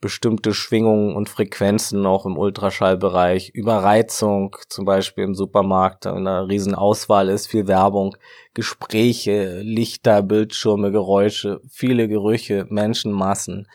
bestimmte 0.00 0.52
Schwingungen 0.52 1.16
und 1.16 1.30
Frequenzen 1.30 2.04
auch 2.04 2.26
im 2.26 2.36
Ultraschallbereich, 2.36 3.50
Überreizung 3.54 4.54
zum 4.68 4.84
Beispiel 4.84 5.24
im 5.24 5.34
Supermarkt, 5.34 6.04
da 6.04 6.14
eine 6.14 6.46
riesen 6.46 6.74
Auswahl 6.74 7.30
ist, 7.30 7.46
viel 7.46 7.66
Werbung, 7.68 8.14
Gespräche, 8.52 9.60
Lichter, 9.60 10.22
Bildschirme, 10.22 10.92
Geräusche, 10.92 11.60
viele 11.70 12.06
Gerüche, 12.06 12.66
Menschenmassen, 12.68 13.66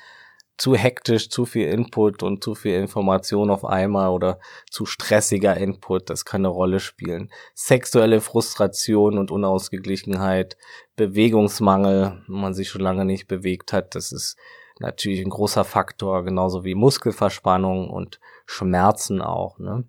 zu 0.60 0.76
hektisch, 0.76 1.30
zu 1.30 1.46
viel 1.46 1.70
Input 1.70 2.22
und 2.22 2.44
zu 2.44 2.54
viel 2.54 2.76
Information 2.76 3.50
auf 3.50 3.64
einmal 3.64 4.10
oder 4.10 4.40
zu 4.70 4.86
stressiger 4.86 5.56
Input, 5.56 6.10
das 6.10 6.26
kann 6.26 6.42
eine 6.42 6.50
Rolle 6.50 6.82
spielen. 6.82 7.32
Sexuelle 7.56 8.20
Frustration 8.20 9.18
und 9.18 9.32
Unausgeglichenheit, 9.32 10.58
Bewegungsmangel, 10.98 12.24
wenn 12.28 12.42
man 12.42 12.54
sich 12.54 12.70
schon 12.70 12.82
lange 12.82 13.06
nicht 13.06 13.28
bewegt 13.28 13.72
hat, 13.72 13.96
das 13.96 14.12
ist 14.12 14.36
natürlich 14.80 15.22
ein 15.22 15.30
großer 15.30 15.64
Faktor, 15.64 16.26
genauso 16.26 16.66
wie 16.66 16.76
Muskelverspannung 16.76 17.90
und 17.90 18.20
Schmerzen 18.46 19.22
auch. 19.22 19.60
Ne? 19.60 19.86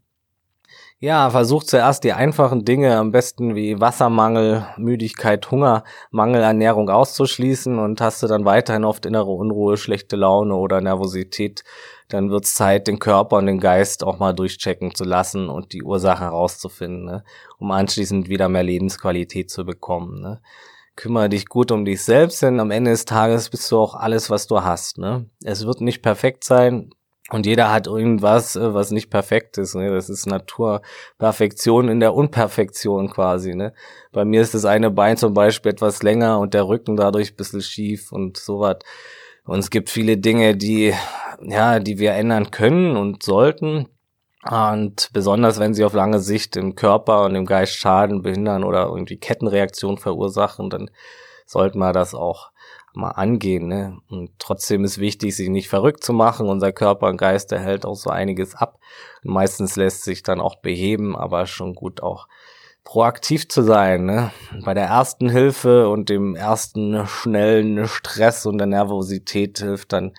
Ja, 1.02 1.30
versuch 1.30 1.62
zuerst 1.62 2.04
die 2.04 2.12
einfachen 2.12 2.66
Dinge, 2.66 2.98
am 2.98 3.10
besten 3.10 3.54
wie 3.54 3.80
Wassermangel, 3.80 4.66
Müdigkeit, 4.76 5.50
Hunger, 5.50 5.82
Mangelernährung 6.10 6.90
auszuschließen 6.90 7.78
und 7.78 8.02
hast 8.02 8.22
du 8.22 8.26
dann 8.26 8.44
weiterhin 8.44 8.84
oft 8.84 9.06
innere 9.06 9.30
Unruhe, 9.30 9.78
schlechte 9.78 10.16
Laune 10.16 10.54
oder 10.54 10.82
Nervosität, 10.82 11.64
dann 12.10 12.30
wird's 12.30 12.54
Zeit, 12.54 12.86
den 12.86 12.98
Körper 12.98 13.38
und 13.38 13.46
den 13.46 13.60
Geist 13.60 14.04
auch 14.04 14.18
mal 14.18 14.34
durchchecken 14.34 14.94
zu 14.94 15.04
lassen 15.04 15.48
und 15.48 15.72
die 15.72 15.82
Ursache 15.82 16.24
herauszufinden, 16.24 17.06
ne? 17.06 17.24
um 17.58 17.70
anschließend 17.70 18.28
wieder 18.28 18.50
mehr 18.50 18.62
Lebensqualität 18.62 19.50
zu 19.50 19.64
bekommen. 19.64 20.20
Ne? 20.20 20.42
Kümmere 20.96 21.30
dich 21.30 21.46
gut 21.46 21.72
um 21.72 21.86
dich 21.86 22.02
selbst, 22.02 22.42
denn 22.42 22.60
am 22.60 22.70
Ende 22.70 22.90
des 22.90 23.06
Tages 23.06 23.48
bist 23.48 23.72
du 23.72 23.78
auch 23.78 23.94
alles, 23.94 24.28
was 24.28 24.46
du 24.46 24.62
hast. 24.62 24.98
Ne? 24.98 25.30
Es 25.42 25.64
wird 25.64 25.80
nicht 25.80 26.02
perfekt 26.02 26.44
sein, 26.44 26.90
und 27.32 27.46
jeder 27.46 27.72
hat 27.72 27.86
irgendwas, 27.86 28.56
äh, 28.56 28.74
was 28.74 28.90
nicht 28.90 29.10
perfekt 29.10 29.56
ist. 29.58 29.74
Ne? 29.74 29.90
Das 29.90 30.08
ist 30.08 30.26
Naturperfektion 30.26 31.88
in 31.88 32.00
der 32.00 32.14
Unperfektion 32.14 33.08
quasi. 33.10 33.54
Ne? 33.54 33.72
Bei 34.12 34.24
mir 34.24 34.42
ist 34.42 34.54
das 34.54 34.64
eine 34.64 34.90
Bein 34.90 35.16
zum 35.16 35.32
Beispiel 35.32 35.72
etwas 35.72 36.02
länger 36.02 36.40
und 36.40 36.54
der 36.54 36.66
Rücken 36.66 36.96
dadurch 36.96 37.32
ein 37.32 37.36
bisschen 37.36 37.62
schief 37.62 38.12
und 38.12 38.36
sowas. 38.36 38.78
Und 39.44 39.60
es 39.60 39.70
gibt 39.70 39.90
viele 39.90 40.16
Dinge, 40.16 40.56
die, 40.56 40.92
ja, 41.42 41.78
die 41.78 41.98
wir 41.98 42.12
ändern 42.12 42.50
können 42.50 42.96
und 42.96 43.22
sollten. 43.22 43.88
Und 44.48 45.10
besonders 45.12 45.60
wenn 45.60 45.74
sie 45.74 45.84
auf 45.84 45.92
lange 45.92 46.18
Sicht 46.18 46.56
im 46.56 46.74
Körper 46.74 47.24
und 47.24 47.34
im 47.34 47.46
Geist 47.46 47.76
schaden, 47.76 48.22
behindern 48.22 48.64
oder 48.64 48.86
irgendwie 48.86 49.18
Kettenreaktionen 49.18 49.98
verursachen, 49.98 50.70
dann 50.70 50.90
sollten 51.46 51.78
wir 51.78 51.92
das 51.92 52.14
auch 52.14 52.49
mal 52.92 53.10
angehen. 53.10 53.68
Ne? 53.68 53.98
Und 54.08 54.30
trotzdem 54.38 54.84
ist 54.84 54.98
wichtig, 54.98 55.36
sich 55.36 55.48
nicht 55.48 55.68
verrückt 55.68 56.04
zu 56.04 56.12
machen. 56.12 56.48
Unser 56.48 56.72
Körper 56.72 57.08
und 57.08 57.16
Geist, 57.16 57.50
der 57.50 57.60
hält 57.60 57.84
auch 57.84 57.94
so 57.94 58.10
einiges 58.10 58.54
ab. 58.54 58.78
Und 59.24 59.32
meistens 59.32 59.76
lässt 59.76 60.02
sich 60.02 60.22
dann 60.22 60.40
auch 60.40 60.56
beheben, 60.56 61.16
aber 61.16 61.46
schon 61.46 61.74
gut 61.74 62.02
auch 62.02 62.26
proaktiv 62.84 63.48
zu 63.48 63.62
sein. 63.62 64.04
Ne? 64.04 64.32
Bei 64.64 64.74
der 64.74 64.86
ersten 64.86 65.28
Hilfe 65.28 65.88
und 65.88 66.08
dem 66.08 66.34
ersten 66.34 67.06
schnellen 67.06 67.86
Stress 67.86 68.46
und 68.46 68.58
der 68.58 68.66
Nervosität 68.66 69.58
hilft 69.58 69.92
dann 69.92 70.12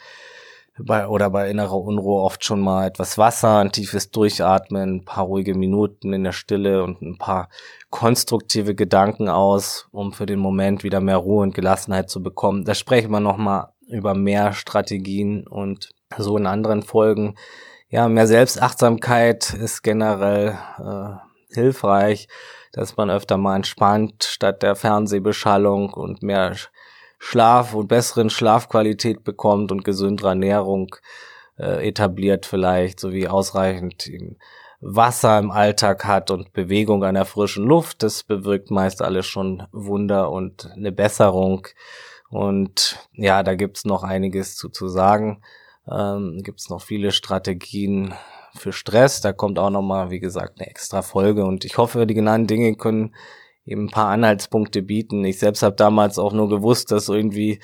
bei, 0.79 1.07
oder 1.07 1.29
bei 1.29 1.49
innerer 1.49 1.77
Unruhe 1.77 2.21
oft 2.21 2.43
schon 2.45 2.61
mal 2.61 2.87
etwas 2.87 3.17
Wasser, 3.17 3.59
ein 3.59 3.71
tiefes 3.71 4.11
Durchatmen, 4.11 4.97
ein 4.97 5.05
paar 5.05 5.25
ruhige 5.25 5.55
Minuten 5.55 6.13
in 6.13 6.23
der 6.23 6.31
Stille 6.31 6.83
und 6.83 7.01
ein 7.01 7.17
paar 7.17 7.49
konstruktive 7.89 8.75
Gedanken 8.75 9.29
aus, 9.29 9.87
um 9.91 10.13
für 10.13 10.25
den 10.25 10.39
Moment 10.39 10.83
wieder 10.83 11.01
mehr 11.01 11.17
Ruhe 11.17 11.43
und 11.43 11.55
Gelassenheit 11.55 12.09
zu 12.09 12.23
bekommen. 12.23 12.65
Da 12.65 12.73
sprechen 12.73 13.11
wir 13.11 13.19
nochmal 13.19 13.69
über 13.87 14.13
mehr 14.13 14.53
Strategien 14.53 15.45
und 15.47 15.89
so 16.17 16.37
in 16.37 16.47
anderen 16.47 16.83
Folgen. 16.83 17.35
Ja, 17.89 18.07
mehr 18.07 18.27
Selbstachtsamkeit 18.27 19.53
ist 19.53 19.81
generell 19.83 20.57
äh, 20.79 21.53
hilfreich, 21.53 22.29
dass 22.71 22.95
man 22.95 23.09
öfter 23.09 23.35
mal 23.35 23.57
entspannt 23.57 24.23
statt 24.23 24.63
der 24.63 24.75
Fernsehbeschallung 24.75 25.91
und 25.93 26.23
mehr 26.23 26.55
Schlaf 27.23 27.75
und 27.75 27.87
besseren 27.87 28.31
Schlafqualität 28.31 29.23
bekommt 29.23 29.71
und 29.71 29.83
gesündere 29.83 30.29
Ernährung 30.29 30.95
äh, 31.59 31.87
etabliert 31.87 32.47
vielleicht, 32.47 32.99
sowie 32.99 33.27
ausreichend 33.27 34.09
Wasser 34.79 35.37
im 35.37 35.51
Alltag 35.51 36.03
hat 36.05 36.31
und 36.31 36.51
Bewegung 36.51 37.03
an 37.03 37.13
der 37.13 37.25
frischen 37.25 37.63
Luft. 37.63 38.01
Das 38.01 38.23
bewirkt 38.23 38.71
meist 38.71 39.03
alles 39.03 39.27
schon 39.27 39.67
Wunder 39.71 40.31
und 40.31 40.71
eine 40.71 40.91
Besserung. 40.91 41.67
Und 42.31 42.97
ja, 43.13 43.43
da 43.43 43.53
gibt's 43.53 43.85
noch 43.85 44.01
einiges 44.01 44.55
zu, 44.55 44.69
zu 44.69 44.87
sagen. 44.87 45.43
Ähm, 45.87 46.39
gibt's 46.41 46.71
noch 46.71 46.81
viele 46.81 47.11
Strategien 47.11 48.15
für 48.55 48.73
Stress. 48.73 49.21
Da 49.21 49.31
kommt 49.31 49.59
auch 49.59 49.69
nochmal, 49.69 50.09
wie 50.09 50.19
gesagt, 50.19 50.59
eine 50.59 50.67
extra 50.67 51.03
Folge. 51.03 51.45
Und 51.45 51.65
ich 51.65 51.77
hoffe, 51.77 52.07
die 52.07 52.15
genannten 52.15 52.47
Dinge 52.47 52.73
können 52.73 53.13
eben 53.65 53.85
ein 53.85 53.91
paar 53.91 54.09
Anhaltspunkte 54.09 54.81
bieten. 54.81 55.23
Ich 55.23 55.39
selbst 55.39 55.63
habe 55.63 55.75
damals 55.75 56.19
auch 56.19 56.33
nur 56.33 56.49
gewusst, 56.49 56.91
dass 56.91 57.09
irgendwie 57.09 57.59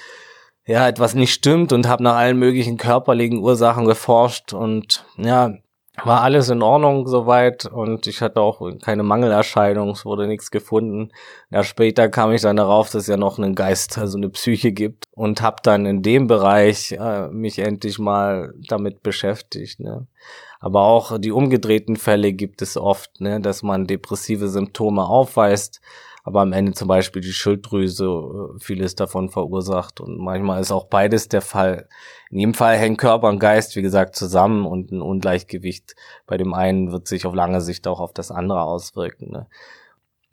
ja 0.65 0.87
etwas 0.87 1.15
nicht 1.15 1.33
stimmt 1.33 1.71
und 1.73 1.87
habe 1.87 2.03
nach 2.03 2.15
allen 2.15 2.37
möglichen 2.37 2.77
körperlichen 2.77 3.39
Ursachen 3.39 3.85
geforscht 3.85 4.53
und 4.53 5.05
ja, 5.17 5.53
war 6.03 6.21
alles 6.21 6.49
in 6.49 6.61
Ordnung 6.61 7.07
soweit 7.07 7.65
und 7.65 8.05
ich 8.05 8.21
hatte 8.21 8.39
auch 8.41 8.61
keine 8.83 9.01
Mangelerscheinung, 9.01 9.89
es 9.89 10.05
wurde 10.05 10.27
nichts 10.27 10.51
gefunden. 10.51 11.11
Ja, 11.49 11.63
später 11.63 12.09
kam 12.09 12.31
ich 12.31 12.41
dann 12.41 12.57
darauf, 12.57 12.89
dass 12.91 13.03
es 13.03 13.07
ja 13.07 13.17
noch 13.17 13.39
einen 13.39 13.55
Geist, 13.55 13.97
also 13.97 14.17
eine 14.17 14.29
Psyche 14.29 14.71
gibt 14.71 15.05
und 15.11 15.41
habe 15.41 15.57
dann 15.63 15.85
in 15.85 16.03
dem 16.03 16.27
Bereich 16.27 16.91
äh, 16.91 17.29
mich 17.29 17.59
endlich 17.59 17.97
mal 17.97 18.53
damit 18.67 19.01
beschäftigt. 19.01 19.79
Ne? 19.79 20.05
Aber 20.59 20.81
auch 20.81 21.17
die 21.19 21.31
umgedrehten 21.31 21.95
Fälle 21.95 22.33
gibt 22.33 22.61
es 22.61 22.77
oft, 22.77 23.21
ne, 23.21 23.39
dass 23.39 23.63
man 23.63 23.87
depressive 23.87 24.49
Symptome 24.49 25.05
aufweist, 25.05 25.81
aber 26.23 26.41
am 26.41 26.51
Ende 26.51 26.73
zum 26.73 26.89
Beispiel 26.89 27.21
die 27.21 27.31
Schilddrüse 27.31 28.05
äh, 28.05 28.59
vieles 28.59 28.95
davon 28.95 29.29
verursacht. 29.29 30.01
Und 30.01 30.17
manchmal 30.17 30.59
ist 30.59 30.71
auch 30.71 30.87
beides 30.87 31.29
der 31.29 31.41
Fall. 31.41 31.87
In 32.29 32.39
jedem 32.39 32.53
Fall 32.53 32.75
hängen 32.75 32.97
Körper 32.97 33.29
und 33.29 33.39
Geist, 33.39 33.77
wie 33.77 33.81
gesagt, 33.81 34.15
zusammen 34.15 34.65
und 34.65 34.91
ein 34.91 35.01
Ungleichgewicht 35.01 35.95
bei 36.25 36.35
dem 36.35 36.53
einen 36.53 36.91
wird 36.91 37.07
sich 37.07 37.25
auf 37.25 37.33
lange 37.33 37.61
Sicht 37.61 37.87
auch 37.87 38.01
auf 38.01 38.11
das 38.11 38.29
andere 38.29 38.63
auswirken. 38.63 39.31
Ne? 39.31 39.47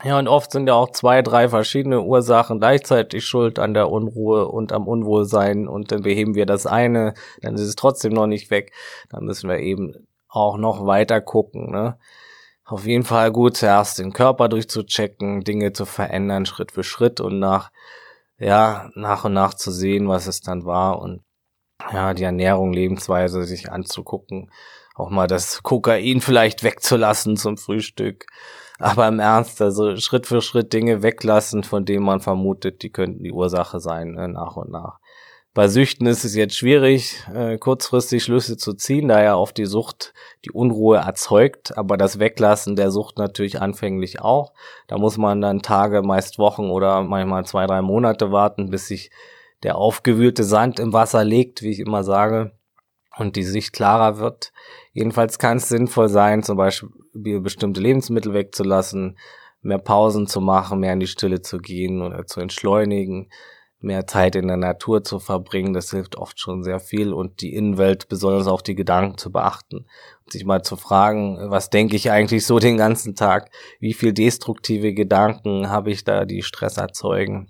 Ja, 0.03 0.19
und 0.19 0.27
oft 0.27 0.51
sind 0.51 0.67
ja 0.67 0.73
auch 0.73 0.91
zwei, 0.91 1.21
drei 1.21 1.47
verschiedene 1.47 2.01
Ursachen 2.01 2.59
gleichzeitig 2.59 3.25
schuld 3.25 3.57
an 3.57 3.73
der 3.73 3.89
Unruhe 3.89 4.49
und 4.49 4.73
am 4.73 4.89
Unwohlsein 4.89 5.67
und 5.67 5.93
dann 5.93 6.01
beheben 6.01 6.35
wir 6.35 6.45
das 6.45 6.67
eine, 6.67 7.13
dann 7.41 7.55
ist 7.55 7.61
es 7.61 7.75
trotzdem 7.75 8.11
noch 8.11 8.27
nicht 8.27 8.51
weg. 8.51 8.73
Dann 9.09 9.23
müssen 9.23 9.49
wir 9.49 9.59
eben 9.59 10.05
auch 10.35 10.57
noch 10.57 10.85
weiter 10.85 11.21
gucken. 11.21 11.71
Ne? 11.71 11.97
Auf 12.63 12.85
jeden 12.85 13.03
Fall 13.03 13.31
gut, 13.31 13.57
zuerst 13.57 13.99
den 13.99 14.13
Körper 14.13 14.49
durchzuchecken, 14.49 15.43
Dinge 15.43 15.73
zu 15.73 15.85
verändern, 15.85 16.45
Schritt 16.45 16.71
für 16.71 16.83
Schritt 16.83 17.21
und 17.21 17.39
nach, 17.39 17.71
ja, 18.37 18.89
nach 18.95 19.25
und 19.25 19.33
nach 19.33 19.53
zu 19.53 19.71
sehen, 19.71 20.07
was 20.07 20.27
es 20.27 20.41
dann 20.41 20.65
war 20.65 20.99
und 20.99 21.23
ja, 21.91 22.13
die 22.13 22.23
Ernährung, 22.23 22.73
Lebensweise 22.73 23.43
sich 23.43 23.71
anzugucken, 23.71 24.49
auch 24.95 25.09
mal 25.09 25.27
das 25.27 25.61
Kokain 25.61 26.21
vielleicht 26.21 26.63
wegzulassen 26.63 27.37
zum 27.37 27.57
Frühstück. 27.57 28.25
Aber 28.79 29.07
im 29.07 29.19
Ernst, 29.19 29.61
also 29.61 29.95
Schritt 29.97 30.27
für 30.27 30.41
Schritt 30.41 30.73
Dinge 30.73 31.01
weglassen, 31.01 31.63
von 31.63 31.85
denen 31.85 32.03
man 32.03 32.19
vermutet, 32.19 32.81
die 32.81 32.91
könnten 32.91 33.23
die 33.23 33.31
Ursache 33.31 33.79
sein, 33.79 34.13
ne, 34.13 34.27
nach 34.27 34.57
und 34.57 34.69
nach. 34.69 34.99
Bei 35.55 35.69
Süchten 35.69 36.05
ist 36.05 36.25
es 36.25 36.35
jetzt 36.35 36.57
schwierig, 36.57 37.23
äh, 37.33 37.57
kurzfristig 37.57 38.25
Schlüsse 38.25 38.57
zu 38.57 38.73
ziehen, 38.73 39.07
da 39.07 39.23
ja 39.23 39.35
auf 39.35 39.53
die 39.53 39.67
Sucht 39.67 40.13
die 40.43 40.51
Unruhe 40.51 40.97
erzeugt, 40.97 41.77
aber 41.77 41.95
das 41.95 42.19
Weglassen 42.19 42.75
der 42.75 42.91
Sucht 42.91 43.17
natürlich 43.17 43.61
anfänglich 43.61 44.19
auch. 44.19 44.51
Da 44.87 44.97
muss 44.97 45.17
man 45.17 45.39
dann 45.39 45.61
Tage, 45.61 46.01
meist 46.01 46.39
Wochen 46.39 46.69
oder 46.69 47.03
manchmal 47.03 47.45
zwei, 47.45 47.67
drei 47.67 47.81
Monate 47.81 48.33
warten, 48.33 48.69
bis 48.69 48.89
sich 48.89 49.11
der 49.63 49.77
aufgewühlte 49.77 50.43
Sand 50.43 50.77
im 50.81 50.91
Wasser 50.91 51.23
legt, 51.23 51.61
wie 51.61 51.71
ich 51.71 51.79
immer 51.79 52.03
sage, 52.03 52.51
und 53.15 53.37
die 53.37 53.43
Sicht 53.43 53.71
klarer 53.71 54.17
wird. 54.17 54.51
Jedenfalls 54.91 55.39
kann 55.39 55.55
es 55.55 55.69
sinnvoll 55.69 56.09
sein, 56.09 56.43
zum 56.43 56.57
Beispiel 56.57 57.39
bestimmte 57.39 57.79
Lebensmittel 57.79 58.33
wegzulassen, 58.33 59.17
mehr 59.61 59.79
Pausen 59.79 60.27
zu 60.27 60.41
machen, 60.41 60.81
mehr 60.81 60.91
in 60.91 60.99
die 60.99 61.07
Stille 61.07 61.41
zu 61.41 61.59
gehen 61.59 62.01
oder 62.01 62.25
zu 62.25 62.41
entschleunigen 62.41 63.29
mehr 63.85 64.07
Zeit 64.07 64.35
in 64.35 64.47
der 64.47 64.57
Natur 64.57 65.03
zu 65.03 65.19
verbringen. 65.19 65.73
Das 65.73 65.91
hilft 65.91 66.17
oft 66.17 66.39
schon 66.39 66.63
sehr 66.63 66.79
viel 66.79 67.13
und 67.13 67.41
die 67.41 67.53
Innenwelt, 67.53 68.09
besonders 68.09 68.47
auch 68.47 68.61
die 68.61 68.75
Gedanken 68.75 69.17
zu 69.17 69.31
beachten. 69.31 69.85
Und 70.23 70.31
sich 70.31 70.45
mal 70.45 70.63
zu 70.63 70.75
fragen, 70.75 71.37
was 71.49 71.69
denke 71.69 71.95
ich 71.95 72.11
eigentlich 72.11 72.45
so 72.45 72.59
den 72.59 72.77
ganzen 72.77 73.15
Tag? 73.15 73.51
Wie 73.79 73.93
viel 73.93 74.11
destruktive 74.11 74.93
Gedanken 74.93 75.69
habe 75.69 75.91
ich 75.91 76.03
da, 76.03 76.25
die 76.25 76.41
Stress 76.41 76.77
erzeugen? 76.77 77.49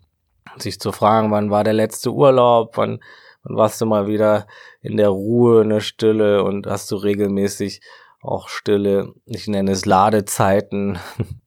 Und 0.53 0.61
sich 0.61 0.79
zu 0.79 0.91
fragen, 0.91 1.31
wann 1.31 1.49
war 1.49 1.63
der 1.63 1.73
letzte 1.73 2.11
Urlaub? 2.11 2.77
Wann, 2.77 2.99
wann 3.43 3.57
warst 3.57 3.81
du 3.81 3.85
mal 3.85 4.07
wieder 4.07 4.45
in 4.81 4.97
der 4.97 5.09
Ruhe, 5.09 5.63
in 5.63 5.69
der 5.69 5.79
Stille 5.79 6.43
und 6.43 6.67
hast 6.67 6.91
du 6.91 6.97
regelmäßig 6.97 7.81
auch 8.21 8.49
Stille, 8.49 9.13
ich 9.25 9.47
nenne 9.47 9.71
es 9.71 9.85
Ladezeiten, 9.85 10.99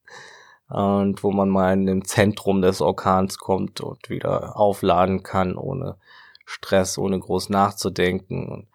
und 0.68 1.22
wo 1.22 1.30
man 1.30 1.48
mal 1.48 1.72
in 1.72 1.86
dem 1.86 2.04
Zentrum 2.04 2.60
des 2.62 2.80
Orkans 2.80 3.38
kommt 3.38 3.80
und 3.80 4.10
wieder 4.10 4.56
aufladen 4.56 5.22
kann, 5.22 5.56
ohne 5.56 5.96
Stress, 6.44 6.98
ohne 6.98 7.18
groß 7.18 7.48
nachzudenken. 7.50 8.68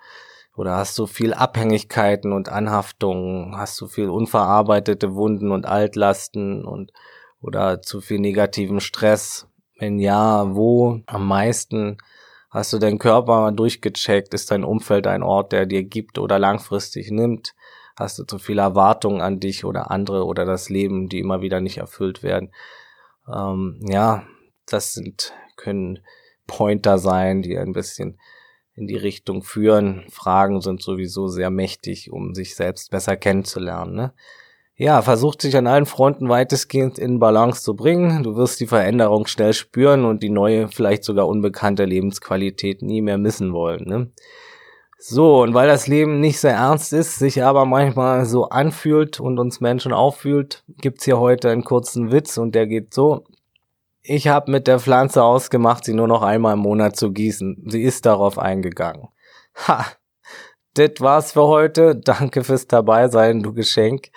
Oder 0.56 0.78
hast 0.78 0.98
du 1.00 1.08
viel 1.08 1.34
Abhängigkeiten 1.34 2.32
und 2.32 2.50
Anhaftungen? 2.50 3.58
Hast 3.58 3.80
du 3.82 3.88
viel 3.88 4.10
unverarbeitete 4.10 5.16
Wunden 5.16 5.52
und 5.52 5.66
Altlasten 5.66 6.66
und 6.66 6.92
oder 7.42 7.82
zu 7.82 8.02
viel 8.02 8.20
negativen 8.20 8.80
Stress? 8.80 9.48
Wenn 9.80 10.00
ja, 10.00 10.56
wo 10.56 11.02
am 11.08 11.28
meisten? 11.28 11.98
Hast 12.50 12.72
du 12.72 12.78
deinen 12.78 13.00
Körper 13.00 13.52
durchgecheckt? 13.52 14.34
Ist 14.36 14.52
dein 14.52 14.64
Umfeld 14.64 15.08
ein 15.08 15.24
Ort, 15.24 15.52
der 15.52 15.66
dir 15.66 15.84
gibt 15.84 16.20
oder 16.20 16.38
langfristig 16.38 17.10
nimmt? 17.10 17.56
Hast 17.96 18.18
du 18.20 18.24
zu 18.24 18.40
viele 18.40 18.62
Erwartungen 18.62 19.22
an 19.22 19.40
dich 19.40 19.66
oder 19.66 19.92
andere 19.92 20.26
oder 20.26 20.46
das 20.46 20.70
Leben, 20.70 21.10
die 21.10 21.20
immer 21.20 21.42
wieder 21.42 21.62
nicht 21.62 21.78
erfüllt 21.78 22.24
werden? 22.24 22.52
Ähm, 23.34 23.80
ja, 23.88 24.24
das 24.68 24.94
sind, 24.94 25.34
können 25.56 26.00
Pointer 26.48 26.98
sein, 26.98 27.42
die 27.42 27.58
ein 27.58 27.74
bisschen 27.74 28.20
in 28.76 28.88
die 28.88 28.98
Richtung 28.98 29.44
führen. 29.44 30.06
Fragen 30.10 30.62
sind 30.62 30.82
sowieso 30.82 31.28
sehr 31.28 31.52
mächtig, 31.52 32.12
um 32.12 32.34
sich 32.34 32.56
selbst 32.56 32.90
besser 32.90 33.16
kennenzulernen. 33.16 33.94
Ne? 33.94 34.14
ja, 34.76 35.02
versucht 35.02 35.42
sich 35.42 35.56
an 35.56 35.68
allen 35.68 35.86
Fronten 35.86 36.30
weitestgehend 36.30 36.98
in 36.98 37.20
Balance 37.20 37.62
zu 37.62 37.76
bringen. 37.76 38.24
Du 38.24 38.36
wirst 38.36 38.60
die 38.60 38.68
Veränderung 38.68 39.28
schnell 39.28 39.54
spüren 39.54 40.04
und 40.04 40.24
die 40.24 40.30
neue, 40.30 40.68
vielleicht 40.68 41.04
sogar 41.04 41.28
unbekannte 41.28 41.86
Lebensqualität 41.86 42.82
nie 42.82 43.02
mehr 43.02 43.20
missen 43.20 43.54
wollen. 43.54 43.86
Ne? 43.86 44.12
So, 45.06 45.42
und 45.42 45.54
weil 45.54 45.68
das 45.68 45.88
Leben 45.88 46.22
nicht 46.22 46.40
sehr 46.40 46.54
ernst 46.54 46.94
ist, 46.94 47.20
sich 47.20 47.44
aber 47.44 47.66
manchmal 47.66 48.26
so 48.26 48.48
anfühlt 48.48 49.20
und 49.20 49.38
uns 49.38 49.60
Menschen 49.60 49.92
auffühlt, 49.92 50.64
gibt's 50.78 51.04
hier 51.04 51.20
heute 51.20 51.50
einen 51.50 51.66
kurzen 51.66 52.14
Witz 52.14 52.38
und 52.38 52.56
der 52.56 52.68
geht 52.68 52.94
so. 52.94 53.26
Ich 54.02 54.30
habe 54.30 54.50
mit 54.50 54.66
der 54.66 54.80
Pflanze 54.80 55.22
ausgemacht, 55.22 55.84
sie 55.84 55.94
nur 55.94 56.08
noch 56.08 56.22
einmal 56.22 56.54
im 56.54 56.60
Monat 56.60 56.96
zu 56.96 57.12
gießen. 57.12 57.66
Sie 57.68 57.84
ist 57.84 58.06
darauf 58.06 58.40
eingegangen. 58.40 59.10
Ha, 59.68 59.86
das 60.76 60.92
war's 61.00 61.34
für 61.34 61.48
heute. 61.48 61.98
Danke 61.98 62.46
fürs 62.46 62.68
Dabeisein, 62.68 63.44
du 63.44 63.54
Geschenk 63.54 64.10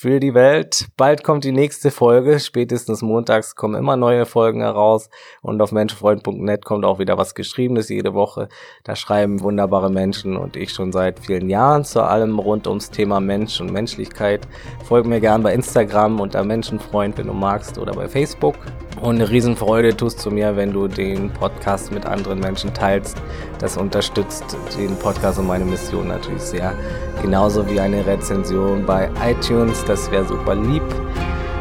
für 0.00 0.18
die 0.18 0.32
Welt. 0.32 0.86
Bald 0.96 1.22
kommt 1.24 1.44
die 1.44 1.52
nächste 1.52 1.90
Folge. 1.90 2.40
Spätestens 2.40 3.02
montags 3.02 3.54
kommen 3.54 3.74
immer 3.74 3.98
neue 3.98 4.24
Folgen 4.24 4.62
heraus. 4.62 5.10
Und 5.42 5.60
auf 5.60 5.72
menschenfreund.net 5.72 6.64
kommt 6.64 6.86
auch 6.86 6.98
wieder 6.98 7.18
was 7.18 7.34
Geschriebenes 7.34 7.90
jede 7.90 8.14
Woche. 8.14 8.48
Da 8.82 8.96
schreiben 8.96 9.42
wunderbare 9.42 9.90
Menschen 9.90 10.38
und 10.38 10.56
ich 10.56 10.72
schon 10.72 10.90
seit 10.90 11.18
vielen 11.18 11.50
Jahren 11.50 11.84
zu 11.84 12.02
allem 12.02 12.38
rund 12.38 12.66
ums 12.66 12.90
Thema 12.90 13.20
Mensch 13.20 13.60
und 13.60 13.74
Menschlichkeit. 13.74 14.48
Folge 14.84 15.06
mir 15.06 15.20
gern 15.20 15.42
bei 15.42 15.52
Instagram 15.52 16.18
unter 16.18 16.44
Menschenfreund, 16.44 17.18
wenn 17.18 17.26
du 17.26 17.34
magst, 17.34 17.76
oder 17.76 17.92
bei 17.92 18.08
Facebook. 18.08 18.54
Und 19.02 19.14
eine 19.14 19.30
Riesenfreude 19.30 19.96
tust 19.96 20.24
du 20.26 20.30
mir, 20.30 20.56
wenn 20.56 20.72
du 20.72 20.86
den 20.86 21.30
Podcast 21.30 21.90
mit 21.90 22.04
anderen 22.04 22.38
Menschen 22.38 22.74
teilst. 22.74 23.16
Das 23.58 23.76
unterstützt 23.78 24.56
den 24.76 24.94
Podcast 24.96 25.38
und 25.38 25.46
meine 25.46 25.64
Mission 25.64 26.08
natürlich 26.08 26.42
sehr. 26.42 26.74
Genauso 27.22 27.68
wie 27.68 27.80
eine 27.80 28.06
Rezension 28.06 28.84
bei 28.84 29.10
iTunes. 29.24 29.84
Das 29.90 30.08
wäre 30.12 30.24
super 30.24 30.54
lieb. 30.54 30.84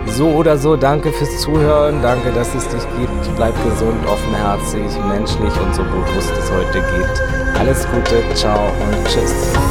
So 0.06 0.28
oder 0.28 0.56
so, 0.56 0.76
danke 0.76 1.12
fürs 1.12 1.42
Zuhören. 1.42 2.00
Danke, 2.04 2.32
dass 2.32 2.54
es 2.54 2.68
dich 2.68 2.84
gibt. 3.00 3.36
Bleib 3.36 3.56
gesund, 3.64 4.06
offenherzig, 4.06 4.86
menschlich 5.08 5.60
und 5.60 5.74
so 5.74 5.82
bewusst 5.82 6.32
es 6.38 6.52
heute 6.52 6.80
geht. 6.80 7.60
Alles 7.60 7.88
Gute, 7.92 8.22
ciao 8.36 8.68
und 8.68 9.08
tschüss. 9.08 9.69